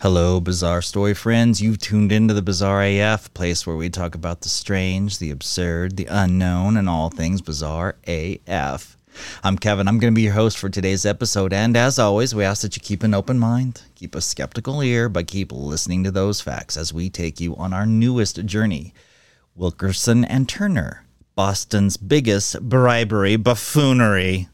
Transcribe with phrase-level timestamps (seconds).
[0.00, 1.60] Hello, Bizarre Story friends.
[1.60, 5.96] You've tuned into the Bizarre AF, place where we talk about the strange, the absurd,
[5.96, 8.96] the unknown, and all things Bizarre AF.
[9.42, 9.88] I'm Kevin.
[9.88, 11.52] I'm going to be your host for today's episode.
[11.52, 15.08] And as always, we ask that you keep an open mind, keep a skeptical ear,
[15.08, 18.94] but keep listening to those facts as we take you on our newest journey
[19.56, 24.46] Wilkerson and Turner, Boston's biggest bribery buffoonery.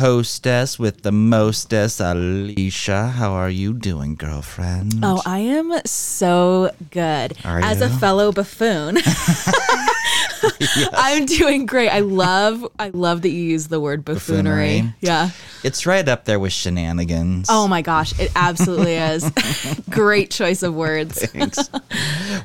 [0.00, 3.08] Hostess with the mostess, Alicia.
[3.08, 4.94] How are you doing, girlfriend?
[5.04, 7.36] Oh, I am so good.
[7.44, 8.96] Are As a fellow buffoon,
[10.92, 11.90] I'm doing great.
[11.90, 14.80] I love I love that you use the word buffoonery.
[14.80, 14.94] Buffoonery.
[15.00, 15.30] Yeah.
[15.62, 17.48] It's right up there with shenanigans.
[17.50, 19.30] Oh my gosh, it absolutely is.
[19.90, 21.24] great choice of words.
[21.26, 21.68] Thanks.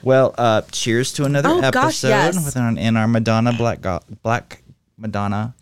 [0.03, 2.45] well, uh, cheers to another Oh, episode gosh, yes.
[2.45, 4.61] with our, in our Madonna Black Go- Black
[4.97, 5.55] Madonna.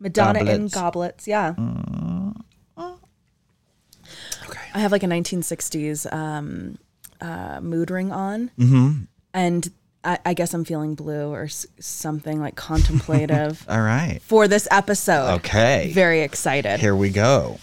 [0.00, 0.74] Madonna in Goblets.
[0.74, 1.28] goblets.
[1.28, 1.54] Yeah.
[4.48, 4.60] Okay.
[4.74, 6.78] I have like a 1960s um,
[7.20, 9.02] uh, mood ring on, mm-hmm.
[9.34, 9.70] and
[10.02, 14.20] I, I guess I'm feeling blue or s- something like contemplative All right.
[14.22, 15.34] for this episode.
[15.36, 15.90] Okay.
[15.92, 16.80] Very excited.
[16.80, 17.58] Here we go.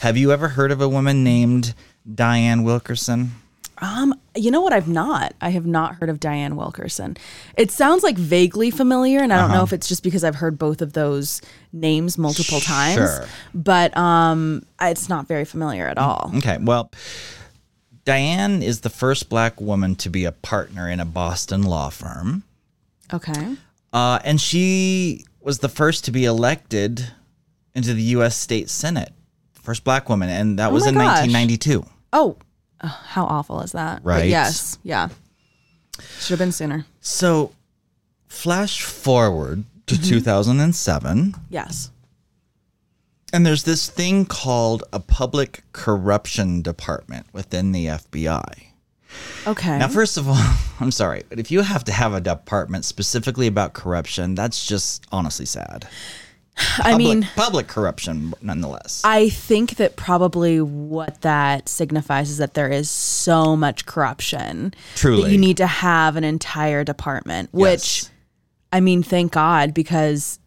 [0.00, 1.74] Have you ever heard of a woman named
[2.12, 3.32] Diane Wilkerson?
[3.78, 4.72] Um, you know what?
[4.72, 5.34] I've not.
[5.40, 7.16] I have not heard of Diane Wilkerson.
[7.56, 10.58] It sounds like vaguely familiar, and I don't know if it's just because I've heard
[10.58, 12.94] both of those names multiple times.
[12.94, 13.26] Sure.
[13.54, 16.32] But um, it's not very familiar at all.
[16.36, 16.58] Okay.
[16.60, 16.90] Well,
[18.04, 22.42] Diane is the first black woman to be a partner in a Boston law firm.
[23.12, 23.56] Okay.
[23.92, 27.12] Uh, and she was the first to be elected
[27.74, 28.36] into the U.S.
[28.36, 29.12] State Senate.
[29.52, 30.28] First black woman.
[30.30, 31.20] And that was in gosh.
[31.28, 31.84] 1992.
[32.12, 32.38] Oh,
[32.80, 34.02] uh, how awful is that?
[34.02, 34.28] But Right.
[34.28, 34.78] yes.
[34.82, 35.08] Yeah.
[36.20, 36.86] Should have been sooner.
[37.00, 37.52] So,
[38.28, 41.90] flash forward to 2007, Yes.
[43.32, 48.66] and there's this thing called a public corruption department within the FBI.
[49.46, 49.78] Okay.
[49.78, 50.36] Now, first of all,
[50.80, 55.04] I'm sorry, but if you have to have a department specifically about corruption, that's just
[55.10, 55.88] honestly sad.
[56.78, 59.02] I Public, mean, public corruption, nonetheless.
[59.04, 64.76] I think that probably what that signifies is that there is so much corruption that
[64.96, 65.32] Truly.
[65.32, 68.10] you need to have an entire department, which Yes.
[68.72, 70.38] I mean, thank God because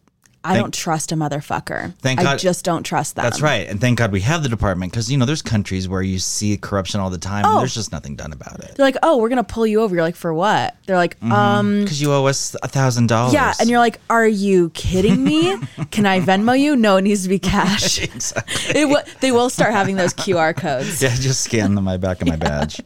[0.44, 1.94] I Thank- don't trust a motherfucker.
[1.98, 3.22] Thank I God- just don't trust them.
[3.22, 3.68] That's right.
[3.68, 6.56] And thank God we have the department because, you know, there's countries where you see
[6.56, 7.58] corruption all the time and Oh.
[7.60, 8.74] there's just nothing done about it.
[8.76, 9.94] They're like, oh, we're gonna pull you over.
[9.94, 10.74] You're like, for what?
[10.86, 13.34] They're like, um, Because you owe us a thousand dollars.
[13.34, 15.56] yeah, and you're like, are you kidding me?
[15.92, 16.74] Can I Venmo you?
[16.74, 18.02] No, it needs to be cash.
[18.02, 18.80] exactly.
[18.80, 21.00] it w- they will start having those QR codes.
[21.00, 22.80] Yeah, just scan the my back of my badge.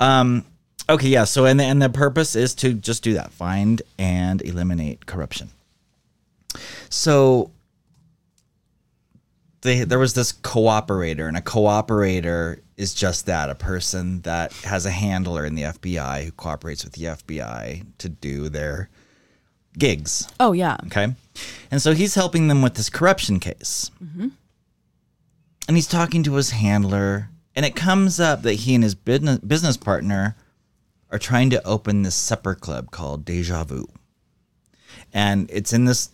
[0.00, 0.44] Um,
[0.88, 1.24] okay, yeah.
[1.24, 5.50] So and the, and the purpose is to just do that, find and eliminate corruption.
[6.88, 7.50] So
[9.62, 14.86] they, there was this cooperator, and a cooperator is just that a person that has
[14.86, 18.88] a handler in the FBI who cooperates with the FBI to do their
[19.78, 20.28] gigs.
[20.40, 20.76] Oh yeah.
[20.86, 21.14] Okay.
[21.70, 23.90] And so he's helping them with this corruption case.
[24.02, 24.28] Mm-hmm.
[25.68, 29.38] And he's talking to his handler, and it comes up that he and his business,
[29.38, 30.36] business partner
[31.10, 33.86] are trying to open this supper club called Deja Vu.
[35.12, 36.10] And it's in this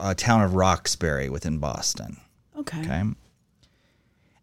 [0.00, 2.16] uh, town of Roxbury within Boston.
[2.58, 2.80] Okay.
[2.80, 3.02] Okay.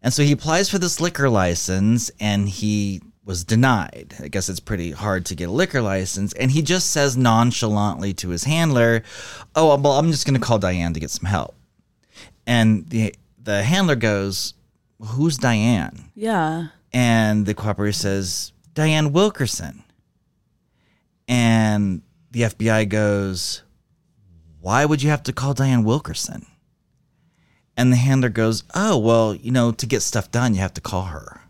[0.00, 4.14] And so he applies for this liquor license and he was denied.
[4.20, 6.32] I guess it's pretty hard to get a liquor license.
[6.32, 9.02] And he just says nonchalantly to his handler,
[9.54, 11.54] Oh, well, I'm just going to call Diane to get some help.
[12.46, 14.54] And the, the handler goes,
[15.00, 16.10] Who's Diane?
[16.14, 16.68] Yeah.
[16.92, 19.84] And the cooperator says, Diane Wilkerson.
[21.28, 23.62] And the FBI goes,
[24.60, 26.46] Why would you have to call Diane Wilkerson?
[27.76, 30.80] And the handler goes, Oh, well, you know, to get stuff done, you have to
[30.80, 31.42] call her.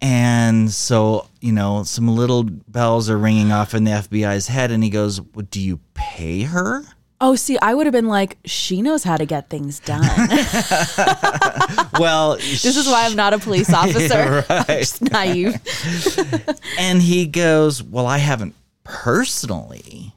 [0.00, 4.70] And so, you know, some little bells are ringing off in the FBI's head.
[4.70, 6.84] And he goes, well, Do you pay her?
[7.18, 10.04] Oh, see, I would have been like, she knows how to get things done.
[11.98, 14.44] Well, this is why I'm not a police officer.
[14.48, 14.78] I'm right.
[14.80, 15.56] just naive.
[16.78, 18.54] And he goes, Well, I haven't
[18.84, 20.12] personally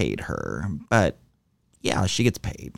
[0.00, 1.16] paid her, but
[1.82, 2.72] yeah, she gets paid.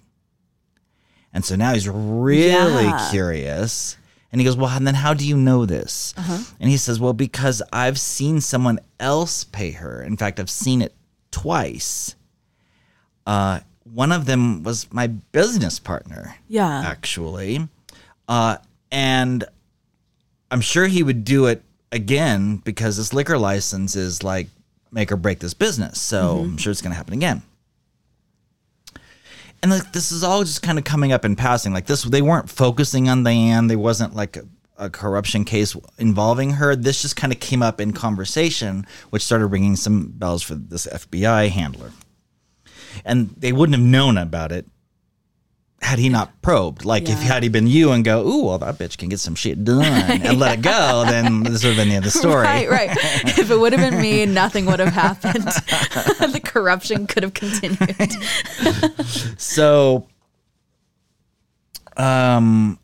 [1.32, 3.08] And so now he's really Yeah.
[3.10, 3.96] curious.
[4.30, 6.14] And he goes, Well, and then how do you know this?
[6.16, 6.38] Uh-huh.
[6.60, 10.02] And he says, Well, because I've seen someone else pay her.
[10.02, 10.94] In fact, I've seen it
[11.30, 12.16] twice.
[13.26, 16.80] Uh, one of them was my business partner Yeah.
[16.84, 17.68] actually.
[18.28, 18.56] Uh,
[18.90, 19.44] and
[20.50, 24.48] I'm sure he would do it again because this liquor license is like
[24.92, 26.00] make or break this business.
[26.00, 26.56] So I'm mm-hmm.
[26.56, 27.42] sure it's going to happen again.
[29.62, 31.72] And like this is all just kind of coming up in passing.
[31.72, 33.68] Like this, they weren't focusing on Diane.
[33.68, 34.42] There wasn't like a,
[34.76, 36.74] a corruption case involving her.
[36.74, 40.86] This just kind of came up in conversation, which started ringing some bells for this
[40.86, 41.92] FBI handler.
[43.04, 44.66] And they wouldn't have known about it
[45.82, 46.84] had he not probed.
[46.84, 47.34] Like if Yeah.
[47.34, 49.82] had he been you and go, ooh, well that bitch can get some shit done
[49.84, 52.44] and let it go, then this would have been the other story.
[52.44, 52.90] Right, right.
[53.38, 55.44] if it would have been me, nothing would have happened.
[56.32, 58.12] the corruption could have continued.
[59.38, 60.06] So,
[61.96, 62.78] um,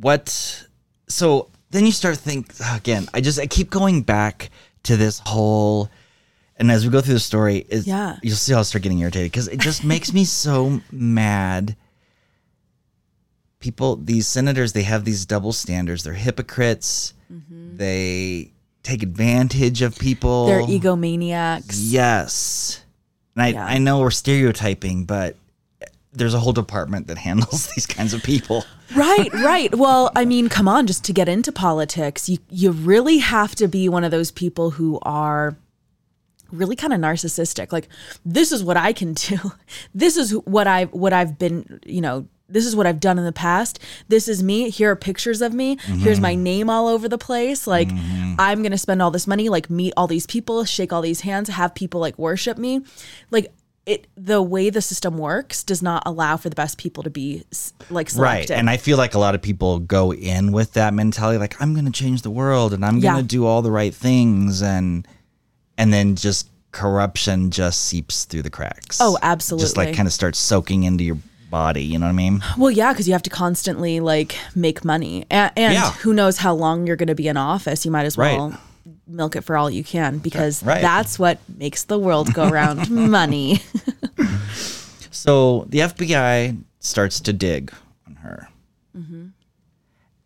[0.00, 0.66] what?
[1.08, 3.08] So then you start think again.
[3.14, 4.50] I just I keep going back
[4.84, 5.88] to this whole,
[6.58, 8.16] and as we go through the story, Yeah.
[8.22, 11.76] you'll see how I start getting irritated because it just makes me so mad.
[13.58, 16.02] People, these senators, they have these double standards.
[16.04, 17.14] They're hypocrites.
[17.32, 17.76] Mm-hmm.
[17.76, 20.46] They take advantage of people.
[20.46, 21.76] They're egomaniacs.
[21.78, 22.82] Yes.
[23.34, 23.64] And I, Yeah.
[23.66, 25.36] I know we're stereotyping, but
[26.12, 28.64] there's a whole department that handles these kinds of people.
[28.94, 29.74] Right, right.
[29.74, 33.66] Well, I mean, come on, just to get into politics, you you really have to
[33.66, 35.56] be one of those people who are
[36.50, 37.72] really kind of narcissistic.
[37.72, 37.88] Like,
[38.24, 39.38] this is what I can do.
[39.94, 43.24] This is what I what I've been, you know, this is what I've done in
[43.24, 43.78] the past.
[44.08, 44.70] This is me.
[44.70, 45.78] Here are pictures of me.
[45.80, 47.66] Here's my name all over the place.
[47.66, 47.88] Like,
[48.38, 51.22] I'm going to spend all this money, like meet all these people, shake all these
[51.22, 52.82] hands, have people like worship me.
[53.30, 53.52] Like
[53.86, 57.44] it the way the system works does not allow for the best people to be
[57.88, 58.50] like selected.
[58.50, 58.58] Right.
[58.58, 61.72] And I feel like a lot of people go in with that mentality like I'm
[61.72, 65.06] going to change the world and I'm going to do all the right things and
[65.78, 68.98] and then just corruption just seeps through the cracks.
[69.00, 69.64] Oh, absolutely.
[69.64, 71.18] Just like kind of starts soaking into your
[71.50, 72.42] body, you know what I mean?
[72.58, 75.92] Well, yeah, because you have to constantly like make money, and, and Yeah.
[75.92, 77.84] who knows how long you're going to be in office.
[77.84, 78.36] You might as Right.
[78.36, 78.58] well
[79.06, 80.82] milk it for all you can because Right.
[80.82, 82.90] that's what makes the world go round.
[83.10, 83.62] money.
[85.10, 87.72] So the FBI starts to dig
[88.06, 88.48] on her.
[88.96, 89.28] Mm-hmm.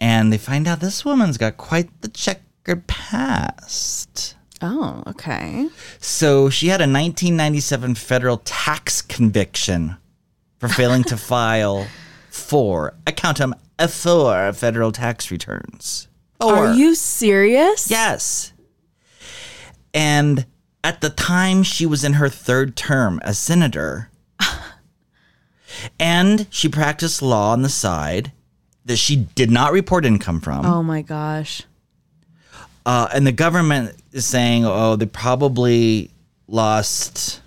[0.00, 4.34] And they find out this woman's got quite the checkered past.
[4.62, 5.68] Oh, okay.
[5.98, 9.96] So she had a 1997 federal tax conviction
[10.58, 11.86] for failing to file
[12.30, 16.08] four, I count them, uh, four federal tax returns.
[16.40, 16.54] Four.
[16.54, 17.90] Are you serious?
[17.90, 18.52] Yes.
[19.92, 20.46] And
[20.84, 24.10] at the time, she was in her third term as senator.
[26.00, 28.32] and she practiced law on the side
[28.84, 30.64] that she did not report income from.
[30.64, 31.62] Oh my gosh.
[32.86, 36.10] Uh, and the government is saying, oh, they probably
[36.48, 37.40] lost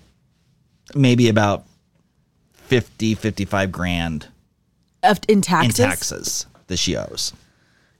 [0.94, 1.64] maybe about
[2.66, 4.28] 50, 55 grand
[5.02, 5.76] Of- In in taxes?
[5.76, 7.32] taxes that she owes.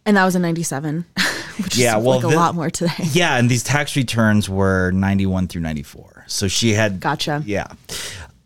[0.07, 1.05] And that was in 97,
[1.63, 2.93] which Yeah, is well, like a the- lot more today.
[3.13, 6.25] Yeah, and these tax returns were 91 through 94.
[6.29, 7.43] So she had Gotcha.
[7.45, 7.67] Yeah.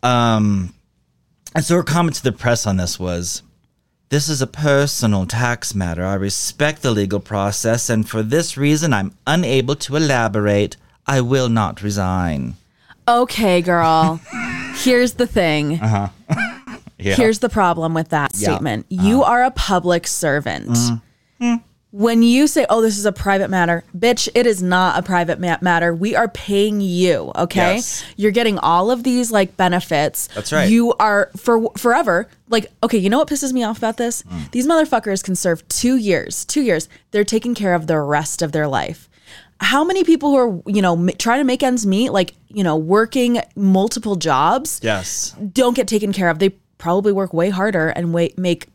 [0.03, 0.73] Um
[1.55, 3.41] and so her comment to the press on this was
[4.09, 6.05] this is a personal tax matter.
[6.05, 10.77] I respect the legal process and for this reason I'm unable to elaborate.
[11.07, 12.55] I will not resign.
[13.07, 14.19] Okay, girl.
[14.75, 15.71] Here's the thing.
[15.71, 16.09] Yeah.
[16.97, 18.49] Here's the problem with that Yeah.
[18.49, 18.55] Uh-huh.
[18.57, 18.85] statement.
[18.89, 20.69] You are a public servant.
[20.69, 21.55] Mm-hmm.
[21.91, 25.39] When you say, "Oh, this is a private matter," bitch, it is not a private
[25.39, 25.91] ma- matter.
[25.93, 27.75] We are paying you, okay?
[27.77, 28.03] Yes.
[28.15, 30.29] You're getting all of these like benefits.
[30.35, 30.69] That's right.
[30.69, 32.27] You are for forever.
[32.47, 34.21] Like, okay, you know what pisses me off about this?
[34.23, 34.51] Mm.
[34.51, 36.45] These motherfuckers can serve 2 years.
[36.45, 36.87] 2 years.
[37.09, 39.09] They're taking care of the rest of their life.
[39.61, 42.63] How many people who are, you know, m- trying to make ends meet, like, you
[42.63, 45.33] know, working multiple jobs, Yes.
[45.53, 46.37] don't get taken care of.
[46.39, 48.67] They probably work way harder and way, make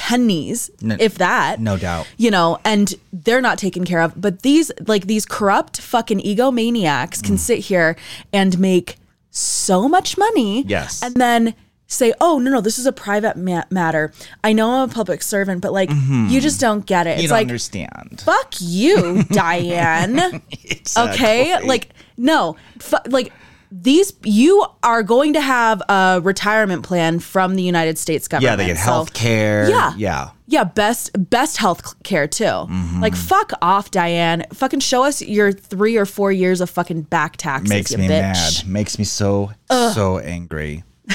[0.00, 1.60] pennies, No- if that.
[1.60, 2.06] no doubt.
[2.16, 4.18] You know, and they're not taken care of.
[4.18, 7.24] But these, like these corrupt fucking egomaniacs Mm.
[7.24, 7.96] can sit here
[8.32, 8.96] and make
[9.30, 10.62] so much money.
[10.66, 11.02] Yes.
[11.02, 11.54] And then
[11.86, 14.10] say, oh, no, no, this is a private ma- matter.
[14.42, 17.10] I know I'm a public servant, but like, you just don't get it.
[17.10, 17.18] Mm-hmm.
[17.18, 18.22] You it's don't like, understand.
[18.24, 20.40] fuck you, Diane.
[20.96, 23.32] Okay, like no, f- like
[23.72, 28.50] these you are going to have a retirement plan from the United States government.
[28.52, 29.68] Yeah, they get So- health care.
[29.68, 29.94] Yeah.
[29.96, 30.30] Yeah.
[30.46, 32.42] Yeah, best best health care too.
[32.44, 33.00] Mm-hmm.
[33.00, 34.44] Like fuck off, Diane.
[34.52, 37.68] Fucking show us your three or four years of fucking back taxes.
[37.68, 38.64] makes me bitch.
[38.64, 40.82] mad makes me so so angry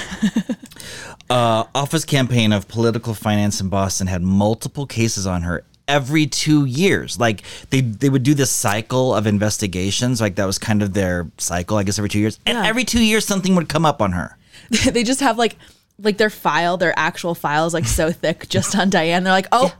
[1.30, 6.66] uh, office campaign of political finance in Boston had multiple cases on her every two
[6.66, 7.20] years.
[7.20, 10.20] Like they they would do this cycle of investigations.
[10.22, 12.40] Like that was kind of their cycle, I guess, every two years.
[12.46, 12.66] And Yeah.
[12.68, 14.38] every two years, something would come up on her.
[14.92, 15.56] they just have like
[16.00, 19.24] like their file, their actual files like so thick just on Diane.
[19.24, 19.74] They're like, oh,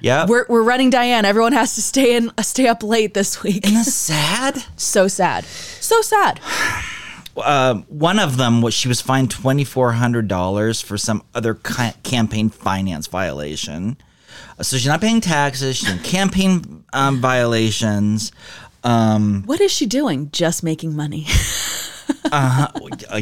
[0.00, 1.24] Yeah, we're we're running Diane.
[1.24, 3.64] Everyone has to stay in stay up late this week.
[3.66, 4.62] isn't that sad?
[4.76, 6.40] so sad, so sad.
[7.44, 11.54] um, one of them was she was fined twenty four hundred dollars for some other
[11.54, 13.96] ca- campaign finance violation.
[14.58, 15.76] Uh, So she's not paying taxes.
[15.76, 18.32] She's in campaign um, violations.
[18.84, 20.30] Um, What is she doing?
[20.32, 21.26] Just making money.
[22.32, 22.68] uh,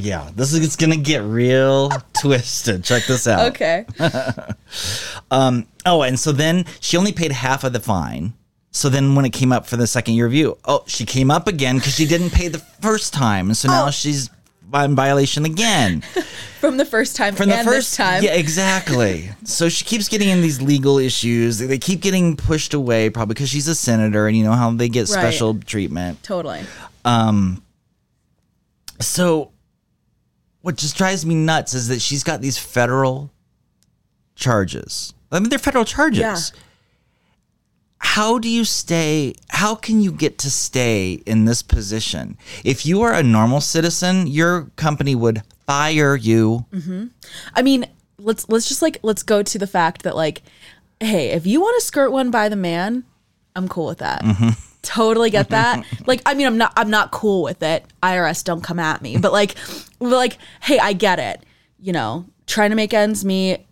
[0.01, 2.85] yeah, this is it's gonna get real twisted.
[2.85, 3.53] Check this out.
[3.53, 3.87] okay.
[5.87, 8.33] Oh, and so then she only paid half of the fine.
[8.71, 11.47] So then when it came up for the second year review, oh, she came up
[11.47, 13.53] again because she didn't pay the first time.
[13.55, 13.91] So now Oh.
[13.91, 14.31] she's
[14.73, 16.01] in violation again.
[16.61, 18.23] From the first time From the first this time.
[18.23, 19.31] Yeah, exactly.
[19.45, 21.59] so she keeps getting in these legal issues.
[21.59, 24.89] They keep getting pushed away, probably because she's a senator and you know how they
[24.89, 25.21] get Right.
[25.21, 26.23] special treatment.
[26.23, 26.63] Totally.
[27.05, 27.63] Um,
[29.01, 29.53] so
[30.63, 33.31] what just drives me nuts is that she's got these federal
[34.35, 35.13] charges.
[35.31, 36.21] I mean, they're federal charges.
[36.21, 36.61] Yeah.
[38.05, 39.35] How do you stay?
[39.49, 42.39] How can you get to stay in this position?
[42.63, 46.67] If you are a normal citizen, your company would fire you.
[46.71, 47.07] Mm-hmm.
[47.55, 47.87] I mean,
[48.19, 50.43] let's let's just like let's go to the fact that like,
[51.01, 53.05] hey, if you want to skirt one by the man,
[53.57, 54.23] I'm cool with that.
[54.23, 54.51] Mm-hmm.
[54.83, 55.81] Totally get mm-hmm.
[55.81, 56.07] that.
[56.07, 57.85] like, I mean, I'm not I'm not cool with it.
[58.03, 59.17] IRS, don't come at me.
[59.17, 59.57] But like,
[59.99, 61.43] but like, hey, I get it.
[61.81, 63.67] You know, trying to make ends meet,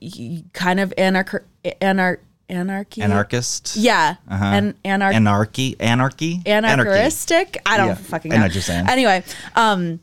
[0.53, 1.45] kind of anarch
[1.81, 2.19] anar
[2.53, 3.03] anarchy.
[3.03, 3.77] Anarchist.
[3.77, 5.77] Yeah, and anar- Anarchy.
[5.81, 6.43] Anarchy.
[6.47, 6.73] Anarchy.
[6.73, 7.61] anarchistic.
[7.67, 8.41] I don't Yeah, fucking I know.
[8.43, 8.87] know what you're saying.
[8.89, 9.25] Anyway,
[9.57, 10.01] um,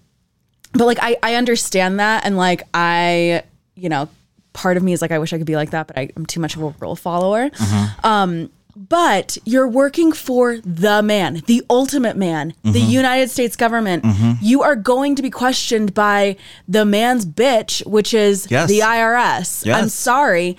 [0.73, 3.43] but like I I understand that, and like I
[3.75, 4.09] you know
[4.53, 6.25] part of me is like I wish I could be like that, but I, I'm
[6.25, 7.49] too much of a rule follower.
[7.59, 8.07] Uh-huh.
[8.09, 12.89] Um, but you're working for the man, the ultimate man, the Mm-hmm.
[12.91, 14.05] United States government.
[14.41, 16.37] You are going to be questioned by
[16.67, 18.69] the man's bitch, which is Yes.
[18.69, 19.69] the IRS.
[19.73, 20.55] I'm sorry,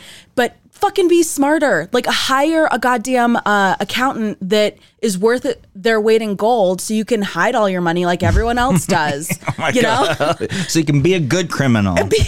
[0.81, 1.89] fucking be smarter.
[1.93, 6.95] Like hire a goddamn uh, accountant that is worth it, their weight in gold, so
[6.95, 9.31] you can hide all your money like everyone else does.
[9.59, 10.15] Oh you know,
[10.69, 11.95] so you can be a good criminal.
[12.09, 12.19] be,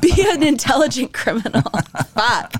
[0.00, 1.62] be an intelligent criminal.
[2.14, 2.54] Fuck.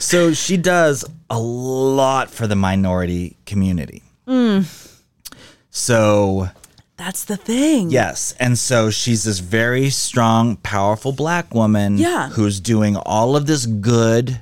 [0.00, 4.02] So she does a lot for the minority community.
[4.26, 4.62] Hmm.
[5.70, 6.48] So,
[7.00, 7.90] That's the thing.
[7.90, 8.34] yes.
[8.38, 12.28] And so she's this very strong, powerful black woman Yeah.
[12.28, 14.38] who's doing all of this good.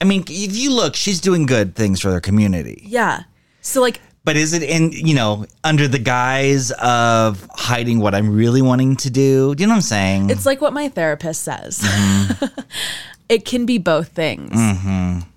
[0.00, 2.82] I mean, if you look, she's doing good things for their community.
[2.84, 3.22] Yeah.
[3.60, 8.34] So like But is it in, you know, under the guise of hiding what I'm
[8.34, 9.54] really wanting to do?
[9.54, 10.30] Do you know what I'm saying?
[10.30, 11.78] It's like what my therapist says.
[11.78, 12.60] Mm-hmm.
[13.34, 14.52] it can be both things.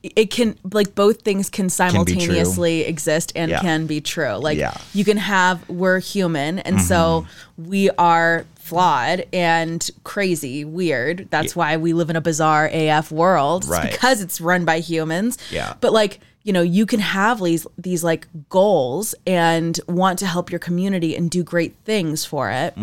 [0.04, 3.60] It can like both things can simultaneously exist and Yeah.
[3.62, 4.36] can be true.
[4.36, 4.76] Like Yeah.
[4.94, 7.26] you can have we're human and so
[7.58, 7.70] Mm-hmm.
[7.70, 11.28] we are flawed and crazy, weird.
[11.32, 13.66] That's why we live in a bizarre AF world.
[13.66, 13.92] Right.
[13.92, 15.38] because it's run by humans.
[15.52, 15.74] Yeah.
[15.82, 20.50] But like you know, you can have these these like goals and want to help
[20.50, 22.74] your community and do great things for it,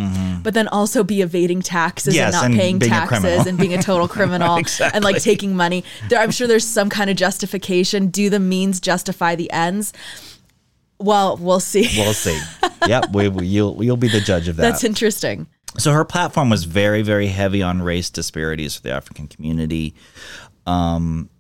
[0.43, 2.19] but then also be evading taxes Mm-hmm.
[2.19, 4.95] Yes, and not and paying taxes and being a total criminal Exactly.
[4.95, 5.83] and like taking money.
[6.11, 8.09] There, I'm sure there's some kind of justification.
[8.09, 9.95] Do the means justify the ends?
[10.99, 11.89] Well, we'll see.
[11.97, 12.39] we'll see.
[12.87, 14.63] yep, we, we, you'll, you'll be the judge of that.
[14.63, 15.47] That's interesting.
[15.79, 19.95] So her platform was very, very heavy on race disparities for the African community.
[20.67, 21.31] Um,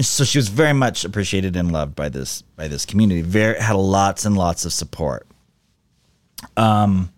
[0.00, 3.22] so she was very much appreciated and loved by this by this community.
[3.22, 5.26] Very had lots and lots of support.
[6.56, 7.12] Um,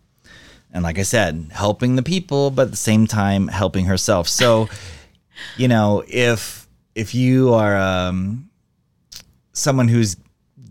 [0.72, 4.28] and like I said, helping the people, but at the same time helping herself.
[4.28, 4.68] So,
[5.56, 8.50] you know, if if you are um,
[9.52, 10.16] someone who's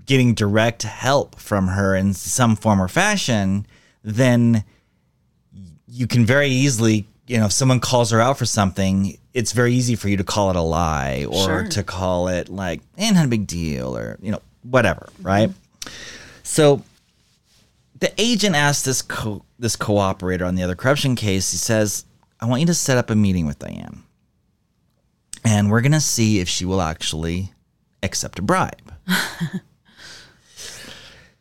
[0.06, 3.66] getting direct help from her in some form or fashion,
[4.04, 4.64] then
[5.88, 9.72] you can very easily, you know, if someone calls her out for something, it's very
[9.74, 11.68] easy for you to call it a lie or Sure.
[11.68, 15.52] to call it like, eh, not a big deal or, you know, whatever, right?
[16.42, 16.82] So
[18.00, 22.04] the agent asked this co- this cooperator on the other corruption case, he says,
[22.42, 24.02] I want you to set up a meeting with Diane.
[25.46, 27.52] And we're going to see if she will actually
[28.02, 28.92] accept a bribe.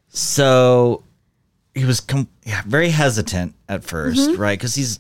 [0.08, 1.02] so
[1.74, 4.58] he was com- yeah, very hesitant at 1st right?
[4.58, 4.98] Because he's,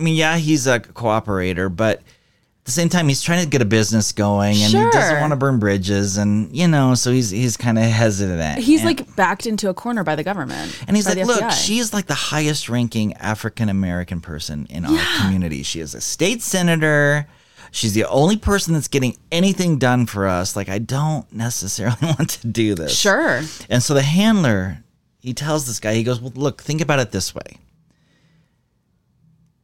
[0.00, 3.60] I mean, yeah, he's a cooperator, but at the same time, he's trying to get
[3.62, 7.30] a business going, and he doesn't want to burn bridges, and you know, so he's
[7.30, 8.58] he's kind of hesitant.
[8.60, 10.74] He's And- like backed into a corner by the government.
[10.86, 14.66] and he's by like, the look, FBI." she's like the highest ranking African American person
[14.70, 15.62] in our community.
[15.62, 17.26] She is a state senator.
[17.72, 20.56] She's the only person that's getting anything done for us.
[20.56, 22.98] Like, I don't necessarily want to do this.
[22.98, 23.42] Sure.
[23.68, 24.78] And so the handler,
[25.20, 27.58] he tells this guy, he goes, Well, look, think about it this way.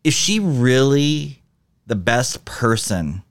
[0.06, 1.42] Is she really
[1.84, 3.25] the best person?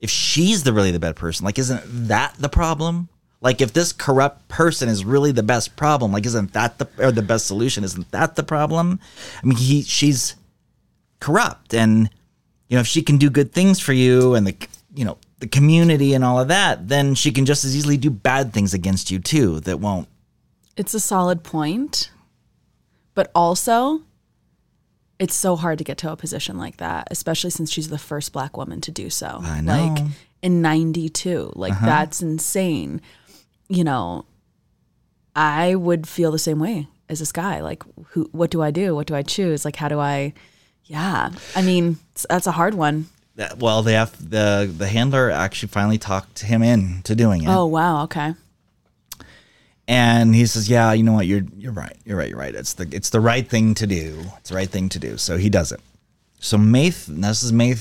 [0.00, 3.08] If she's the really the best person, like, isn't that the problem?
[3.40, 7.12] Like, if this corrupt person is really the best problem, like, isn't that the or
[7.12, 7.84] the best solution?
[7.84, 8.98] Isn't that the problem?
[9.44, 10.34] I mean, he she's
[11.20, 12.10] corrupt, and
[12.68, 14.56] you know, if she can do good things for you and the
[14.92, 18.10] you know the community and all of that, then she can just as easily do
[18.10, 19.60] bad things against you too.
[19.60, 20.08] That won't.
[20.76, 22.10] It's a solid point,
[23.14, 24.02] but also
[25.18, 28.32] it's so hard to get to a position like that, especially since she's the first
[28.32, 29.40] black woman to do so.
[29.42, 29.72] I know.
[29.72, 29.94] Uh-huh.
[29.94, 30.04] Like
[30.42, 31.52] in 92.
[31.54, 33.00] Like that's insane.
[33.68, 34.26] You know,
[35.34, 37.60] I would feel the same way as this guy.
[37.60, 38.94] Like who what do I do?
[38.94, 39.64] What do I choose?
[39.64, 40.32] Like how do I
[40.84, 41.30] Yeah.
[41.56, 43.06] I mean, that's a hard one.
[43.36, 47.48] That, well, they have the the handler actually finally talked him in to doing it,
[47.48, 48.04] Oh, wow.
[48.04, 48.34] Okay.
[49.88, 51.26] And he says, "Yeah, you know what?
[51.26, 51.96] You're you're right.
[52.04, 52.30] You're right.
[52.30, 52.54] You're right.
[52.54, 54.24] It's the it's the right thing to do.
[54.38, 55.80] It's the right thing to do." So he does it.
[56.40, 57.74] So May, th- this is May,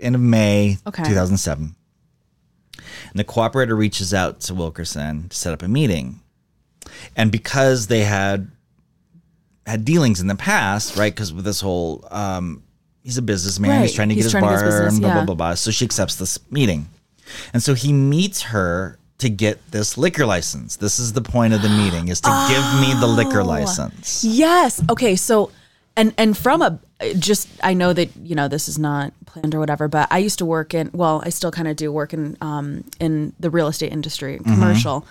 [0.00, 1.02] end of May, Okay.
[1.04, 1.74] 2007.
[3.10, 6.20] And the cooperator reaches out to Wilkerson to set up a meeting.
[7.16, 8.50] And because they had
[9.66, 11.12] had dealings in the past, right?
[11.12, 12.62] Because with this whole, um,
[13.02, 14.92] he's a businessman, he's trying to get He's his trying to get his bar business,
[14.94, 15.54] and blah, blah, blah, blah.
[15.54, 16.88] So she accepts this meeting.
[17.52, 20.76] And so he meets her to get this liquor license.
[20.76, 23.44] This is the point of the meeting, is to give me the liquor Oh.
[23.46, 24.22] license.
[24.24, 24.82] Yes.
[24.90, 25.16] Okay.
[25.16, 25.50] So,
[25.96, 26.78] and and from a
[27.18, 30.38] just I know that you know this is not planned or whatever, but I used
[30.38, 33.68] to work in well, I still kind of do work in um in the real
[33.68, 35.06] estate industry, commercial,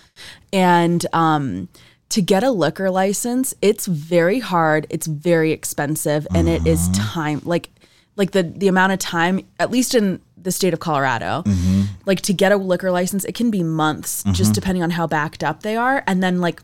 [0.53, 1.67] and um
[2.09, 4.85] to get a liquor license, it's very hard.
[4.91, 7.69] It's very expensive, and it is time like
[8.15, 11.81] like the the amount of time at least in the state of Colorado, mm-hmm.
[12.05, 14.51] like to get a liquor license, it can be months just mm-hmm.
[14.53, 16.61] depending on how backed up they are, and then like.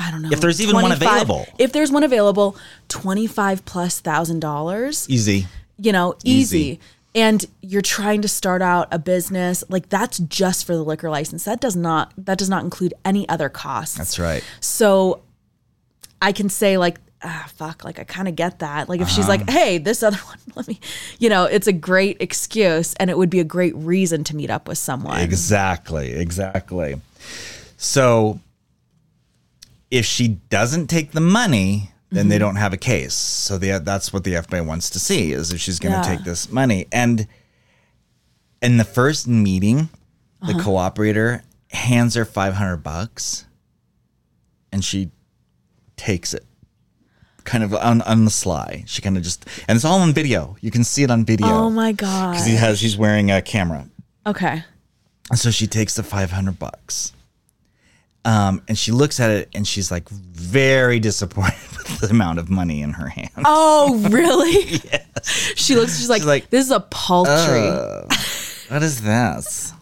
[0.00, 0.28] I don't know.
[0.30, 1.44] If there's even one available.
[1.58, 5.48] If there's one available, 25 plus thousand dollars, Easy.
[5.76, 6.58] you know, easy.
[6.58, 6.80] Easy.
[7.16, 11.44] And you're trying to start out a business, like that's just for the liquor license.
[11.44, 13.98] That does not that does not include any other costs.
[13.98, 14.44] That's right.
[14.60, 15.22] So
[16.22, 18.88] I can say like, ah, fuck, like I kind of get that.
[18.88, 19.38] Like if she's Uh-huh.
[19.38, 20.78] like, hey, this other one, let me,
[21.18, 24.50] you know, it's a great excuse and it would be a great reason to meet
[24.50, 25.20] up with someone.
[25.20, 27.00] Exactly, exactly.
[27.76, 28.40] So
[29.90, 32.28] if she doesn't take the money, then Mm-hmm.
[32.30, 33.14] they don't have a case.
[33.14, 36.16] So the, that's what the FBI wants to see is if she's going to Yeah.
[36.16, 36.86] take this money.
[36.90, 37.26] And
[38.62, 39.88] in the first meeting,
[40.40, 40.60] the Uh-huh.
[40.70, 43.44] cooperator hands her 500 bucks
[44.72, 45.10] and she
[45.96, 46.44] takes it
[47.44, 48.84] kind of on, on the sly.
[48.86, 50.56] She kind of just, and it's all on video.
[50.60, 51.48] You can see it on video.
[51.48, 52.32] Oh my God.
[52.32, 53.88] Because he has, he's wearing a camera.
[54.26, 54.62] Okay.
[55.30, 57.12] And so she takes the 500 bucks.
[58.24, 62.50] Um, and she looks at it and she's like very disappointed with the amount of
[62.50, 63.30] money in her hand.
[63.44, 64.72] Oh, really?
[64.72, 65.52] yes.
[65.56, 67.70] She looks, she's like, like, this is a paltry.
[68.68, 69.72] What is this?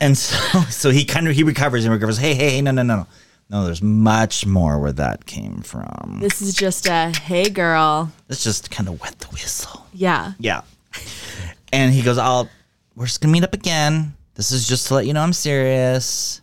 [0.00, 2.18] and so, so he kind of he recovers and recovers.
[2.18, 3.06] Hey, hey, hey, no, no, no, no,
[3.52, 3.64] no.
[3.64, 6.18] There's much more where that came from.
[6.20, 8.10] this is just a, hey, girl.
[8.28, 9.86] Let's just kind of wet the whistle.
[9.92, 10.32] Yeah.
[10.38, 10.62] Yeah.
[11.72, 12.48] And he goes, I'll,
[12.96, 14.14] we're just gonna meet up again.
[14.34, 16.40] This is just to let you know I'm serious.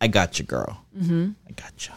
[0.00, 0.84] I got you, girl.
[0.96, 1.30] Mm-hmm.
[1.48, 1.94] I got you.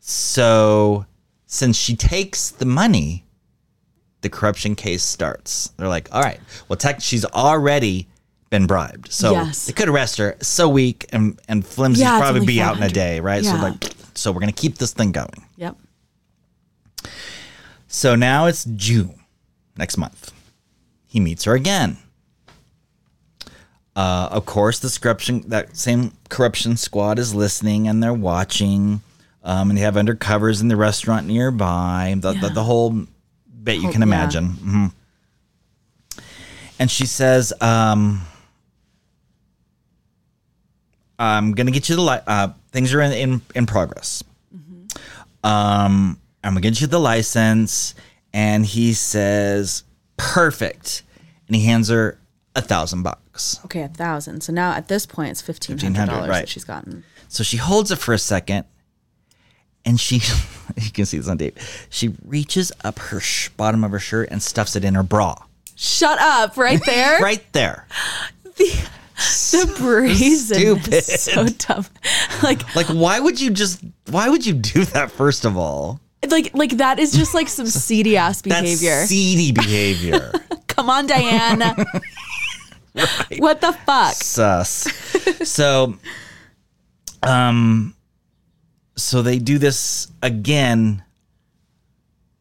[0.00, 1.04] So,
[1.46, 3.24] since she takes the money,
[4.22, 5.68] the corruption case starts.
[5.76, 8.08] They're like, all right, well, tech, she's already
[8.50, 9.12] been bribed.
[9.12, 9.66] So Yes.
[9.66, 10.36] they could arrest her.
[10.40, 13.44] So weak and, and flimsy, Yeah, probably be out in a day, right?
[13.44, 15.44] So, like, so we're going to keep this thing going.
[15.56, 15.76] Yep.
[17.88, 19.20] So now it's June
[19.76, 20.32] next month.
[21.06, 21.98] He meets her again.
[23.94, 29.00] Uh, of course, the corruption that same corruption squad is listening and they're watching,
[29.42, 32.14] um, and they have undercovers in the restaurant nearby.
[32.18, 32.48] The, the, Yeah.
[32.52, 33.06] the whole
[33.62, 34.06] bit you can yeah.
[34.06, 34.48] imagine.
[34.50, 34.86] hmm
[36.78, 38.20] And she says, um,
[41.18, 44.22] "I'm gonna get you the li- uh, things are in in, in progress."
[45.44, 47.94] um, I'm gonna get you the license.
[48.32, 49.82] And he says,
[50.18, 51.02] perfect.
[51.46, 52.18] And he hands her
[52.54, 53.60] a thousand bucks.
[53.64, 54.42] Okay, a thousand.
[54.42, 56.40] So now at this point, it's fifteen hundred $1,500, dollars right.
[56.40, 57.04] that she's gotten.
[57.28, 58.66] So she holds it for a second.
[59.86, 60.16] And she,
[60.76, 61.58] you can see this on tape.
[61.88, 65.36] She reaches up her sh- bottom of her shirt and stuffs it in her bra.
[65.74, 67.18] Shut up right there.
[67.22, 67.86] right there.
[68.56, 68.88] The
[69.78, 70.92] brazen Stupid.
[70.94, 71.90] is so tough.
[72.42, 73.82] Like Like, why would you just?
[74.10, 75.10] Why would you do that?
[75.10, 79.06] First of all, like like that is just like some seedy ass that's behavior.
[79.06, 80.32] seedy behavior.
[80.68, 81.62] Come on, Diane.
[83.38, 84.14] What the fuck?
[84.14, 84.88] Sus.
[85.44, 85.98] So,
[87.22, 87.94] um,
[88.96, 91.02] so they do this again,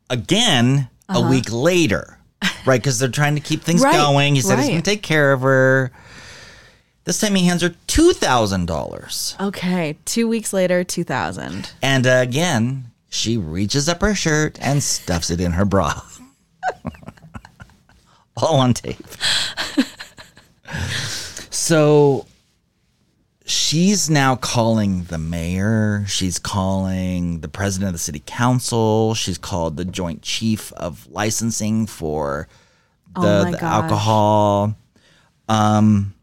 [0.10, 2.18] again a week later,
[2.66, 2.80] right?
[2.82, 3.92] Because they're trying to keep things Uh-huh.
[3.92, 4.36] Right, going.
[4.36, 5.92] He said he's going to take care of her.
[7.06, 11.72] This time he hands her two thousand dollars, Okay, two weeks later, two thousand.
[11.82, 16.02] and uh, again she reaches up her shirt and stuffs it in her bra,
[18.38, 18.98] all on tape.
[21.52, 22.26] So
[23.46, 26.04] she's now calling the mayor.
[26.08, 29.14] She's calling the president of the city council.
[29.14, 32.48] She's called the joint chief of licensing for
[33.14, 34.76] the, Oh the alcohol.
[35.48, 36.15] Um,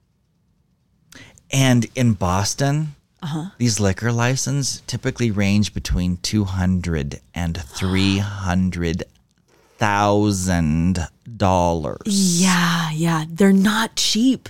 [1.52, 3.50] and in Boston, Uh-huh.
[3.58, 9.04] these liquor licenses typically range between two hundred and three hundred
[9.78, 12.40] thousand dollars.
[12.42, 13.24] Yeah, yeah.
[13.28, 14.48] They're not cheap.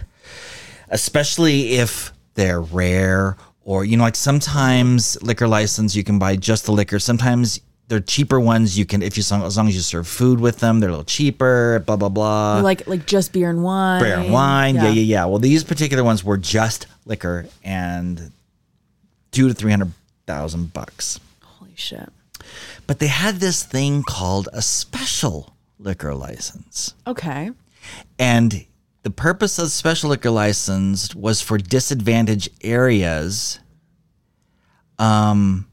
[0.88, 6.66] especially if they're rare or you know like sometimes liquor license you can buy just
[6.66, 7.60] the liquor sometimes
[7.92, 10.80] they're cheaper ones you can if you as long as you serve food with them
[10.80, 14.02] they're a little cheaper blah blah blah like like just beer and wine.
[14.02, 14.84] beer and wine yeah.
[14.84, 18.32] yeah yeah well these particular ones were just liquor and
[19.30, 19.92] two to three hundred
[20.26, 22.08] thousand bucks Holy shit.
[22.86, 27.50] but they had this thing called a special liquor license Okay.
[28.18, 28.64] And
[29.02, 33.58] the purpose of special liquor license was for disadvantaged areas
[34.98, 35.66] um,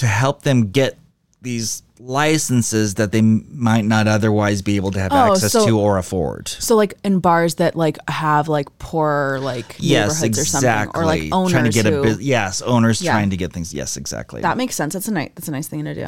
[0.00, 0.98] to help them get
[1.42, 5.78] these licenses that they might not otherwise be able to have Oh, access so- to
[5.78, 6.48] or afford.
[6.48, 11.00] So like in bars that like have like poor like Yes, neighborhoods or something, exactly.
[11.02, 13.12] or like owners trying to get who, a bus- yes, owners Yeah.
[13.12, 13.72] trying to get things.
[13.72, 14.42] Yes, exactly.
[14.42, 14.92] that makes sense.
[14.94, 16.06] That's a nice that's a nice thing to do.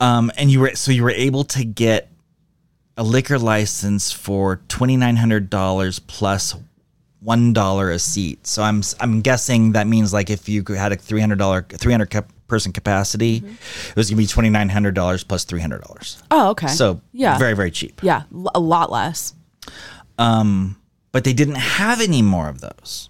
[0.00, 2.08] Um, and you were so you were able to get
[2.96, 6.54] a liquor license for twenty nine hundred dollars plus
[7.20, 8.46] one dollar a seat.
[8.46, 11.92] So I'm I'm guessing that means like if you had a three hundred dollar three
[11.92, 13.54] hundred cap- person capacity, mm-hmm.
[13.90, 16.22] it was gonna be twenty nine hundred dollars plus three hundred dollars.
[16.30, 16.68] Oh, okay.
[16.68, 18.00] So yeah, very very cheap.
[18.02, 19.34] yeah, l- a lot less.
[20.18, 20.76] Um,
[21.12, 23.08] but they didn't have any more of those.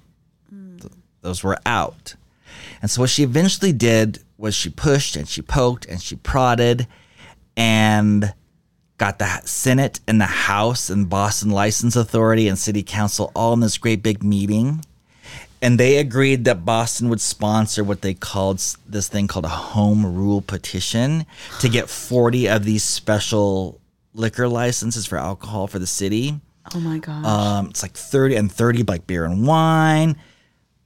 [0.54, 0.80] Mm.
[0.80, 0.92] Th-
[1.22, 2.14] Those were out.
[2.80, 6.86] And so what she eventually did was she pushed and she poked and she prodded
[7.56, 8.34] and
[8.98, 13.60] got the Senate and the House and Boston License Authority and City Council all in
[13.60, 14.84] this great big meeting.
[15.64, 20.04] And they agreed that Boston would sponsor what they called this thing called a home
[20.14, 21.24] rule petition
[21.60, 23.80] to get 40 of these special
[24.12, 26.38] liquor licenses for alcohol for the city.
[26.74, 27.24] Oh my gosh.
[27.24, 30.16] Um, it's like 30 and 30 like beer and wine.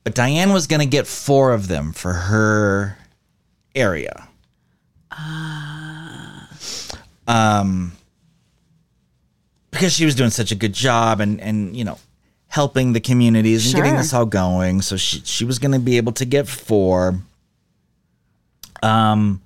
[0.04, 2.98] But Diane was going to get four of them for her
[3.74, 4.28] area.
[7.26, 7.94] Um,
[9.72, 11.98] because she was doing such a good job and, and you know,
[12.48, 14.80] helping the communities and getting this all going.
[14.82, 17.18] So she, she was going to be able to get four.
[18.82, 19.42] Um,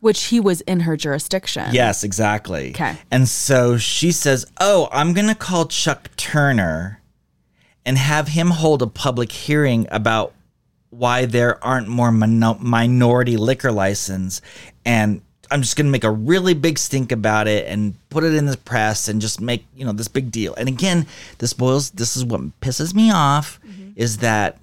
[0.00, 1.70] Which he was in her jurisdiction.
[1.72, 2.70] Yes, exactly.
[2.70, 2.96] Okay.
[3.10, 7.00] And so she says, Oh, I'm going to call Chuck Turner
[7.86, 10.34] and have him hold a public hearing about
[10.90, 14.42] why there aren't more mino- minority liquor license.
[14.84, 18.34] And I'm just going to make a really big stink about it and put it
[18.34, 20.54] in the press and just make, you know, this big deal.
[20.54, 21.06] And again,
[21.38, 23.58] this boils, this is what pisses me off
[23.96, 24.58] is that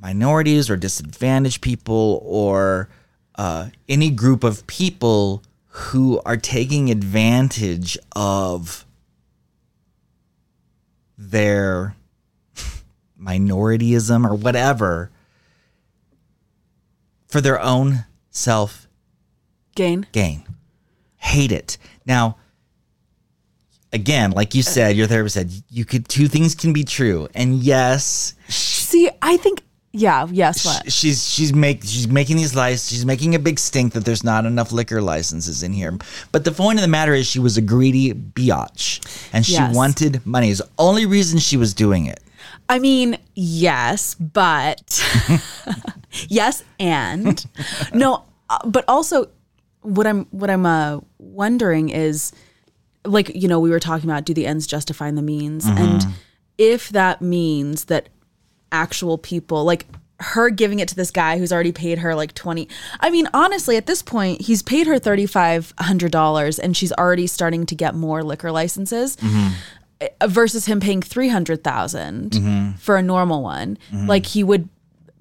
[0.00, 2.88] minorities or disadvantaged people or
[3.34, 8.84] uh, any group of people who are taking advantage of
[11.16, 11.96] their
[13.20, 15.10] minorityism or whatever
[17.26, 18.87] for their own self
[19.78, 20.06] Gain.
[20.12, 20.42] gain.
[21.16, 21.78] Hate it.
[22.04, 22.36] Now,
[23.92, 27.28] again, like you said, your therapist said, you could two things can be true.
[27.34, 29.62] And yes, See, I think
[29.92, 30.92] yeah, yes, what?
[30.92, 32.88] she's she's make she's making these lies.
[32.88, 35.96] She's making a big stink that there's not enough liquor licenses in here.
[36.32, 39.00] But the point of the matter is, she was a greedy biatch,
[39.32, 39.74] and she Yes.
[39.74, 40.50] wanted money.
[40.50, 42.20] Is the only reason she was doing it.
[42.68, 45.02] I mean, yes, but
[46.28, 47.44] yes, and
[47.94, 49.30] no, uh, but also
[49.88, 52.32] what I'm what I'm uh, wondering is,
[53.04, 56.04] like you know, we were talking about do the ends justify the means, and
[56.58, 58.08] if that means that
[58.70, 59.86] actual people, like
[60.20, 63.76] her giving it to this guy who's already paid her like 20 I mean honestly
[63.76, 68.50] at this point he's paid her $3500 and she's already starting to get more liquor
[68.50, 69.16] licenses
[70.00, 72.34] uh, versus him paying 300,000
[72.80, 73.78] for a normal one.
[74.08, 74.68] Like he would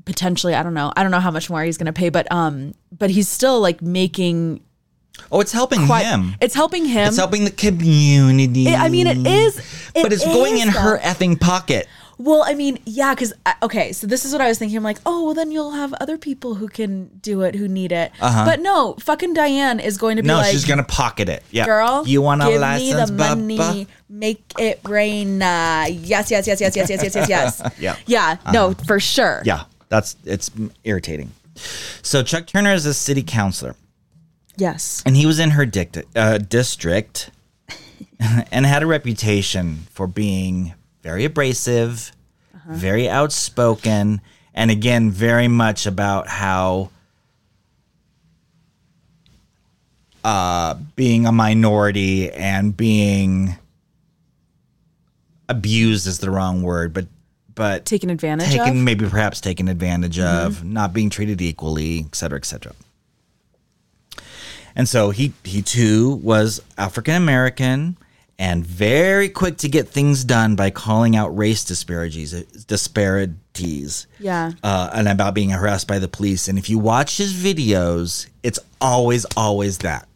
[0.08, 2.26] potentially I don't know I don't know how much more he's going to pay but
[2.32, 4.62] um but he's still like making
[5.32, 6.36] Oh, it's helping quite him.
[6.42, 8.74] it's helping him It's helping the community.
[8.74, 9.58] I mean it is
[9.96, 11.88] it but it's going is, in her effing pocket.
[12.20, 14.76] Well, I mean, yeah, because okay, so this is what I was thinking.
[14.76, 17.92] I'm like, oh, well, then you'll have other people who can do it who need
[17.92, 18.12] it.
[18.20, 18.44] Uh-huh.
[18.44, 20.38] But no, fucking Diane is going to be Uh-huh.
[20.40, 21.44] No, like, she's gonna pocket it.
[21.52, 23.88] Yeah, girl, You want a give license, me the money, Bubba?
[24.10, 25.44] make it rain.
[25.44, 27.62] Uh, yes, yes, yes, yes, yes, yes, yes, yes, yes.
[27.80, 27.92] Yeah.
[27.92, 28.02] Uh-huh.
[28.08, 28.38] yeah.
[28.52, 29.44] No, for sure.
[29.46, 30.52] Yeah, that's it's
[30.84, 31.32] irritating.
[32.02, 33.76] So Chuck Turner is a city councilor,
[34.58, 35.02] Yes.
[35.06, 37.32] and he was in her dict- uh, district,
[38.52, 42.12] and had a reputation for being very abrasive,
[42.70, 44.22] very outspoken,
[44.54, 46.90] and again, very much about how.
[50.24, 53.56] Uh, being a minority and being
[55.48, 57.06] abused is the wrong word, but
[57.58, 58.68] but Taken advantage taken of.
[58.76, 58.84] Mm-hmm.
[58.86, 62.72] maybe perhaps taken advantage of, not being treated equally, et cetera, et cetera.
[64.76, 67.98] And so he he too was African American
[68.38, 72.32] and very quick to get things done by calling out race disparities
[72.68, 74.06] disparities.
[74.20, 74.52] Yeah.
[74.64, 76.48] Uh, and about being harassed by the police.
[76.48, 80.08] And if you watch his videos, it's always always that.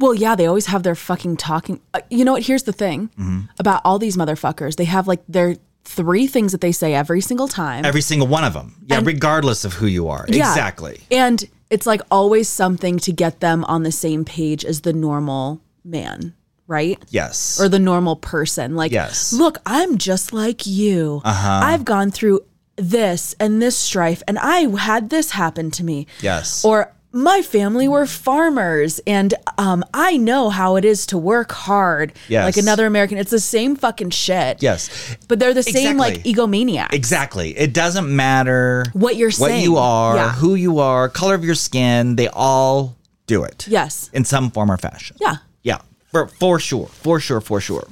[0.00, 1.80] Well, yeah, they always have their fucking talking.
[1.94, 2.42] Uh, you know what?
[2.42, 3.40] Here's the thing Mm-hmm.
[3.60, 4.74] about all these motherfuckers.
[4.76, 7.84] They have like their three things that they say every single time.
[7.84, 8.74] Every single one of them.
[8.86, 10.24] Yeah, regardless of who you are.
[10.28, 10.48] Yeah.
[10.50, 11.00] Exactly.
[11.10, 15.60] And it's like always something to get them on the same page as the normal
[15.84, 16.34] man,
[16.66, 17.02] right?
[17.10, 17.60] Yes.
[17.60, 18.76] Or the normal person.
[18.76, 19.32] Like, Yes.
[19.32, 21.20] look, I'm just like you.
[21.24, 21.60] Uh-huh.
[21.64, 22.40] I've gone through
[22.76, 26.06] this and this strife, and I had this happen to me.
[26.22, 26.64] Yes.
[26.64, 32.12] Or my family were farmers, and um, I know how it is to work hard.
[32.28, 32.44] Yes.
[32.44, 33.16] Like another American.
[33.18, 34.62] It's the same fucking shit.
[34.62, 35.16] yes.
[35.28, 36.92] But they're the same, like, egomaniac.
[36.92, 37.56] Exactly.
[37.56, 39.52] It doesn't matter What you're saying.
[39.60, 40.32] what you are, Yeah.
[40.32, 42.16] who you are, color of your skin.
[42.16, 42.96] They all
[43.26, 43.66] do it.
[43.68, 44.10] Yes.
[44.12, 45.16] In some form or fashion.
[45.20, 45.36] Yeah.
[45.62, 45.78] Yeah.
[46.10, 46.88] For for sure.
[46.88, 47.40] For sure.
[47.40, 47.86] For sure.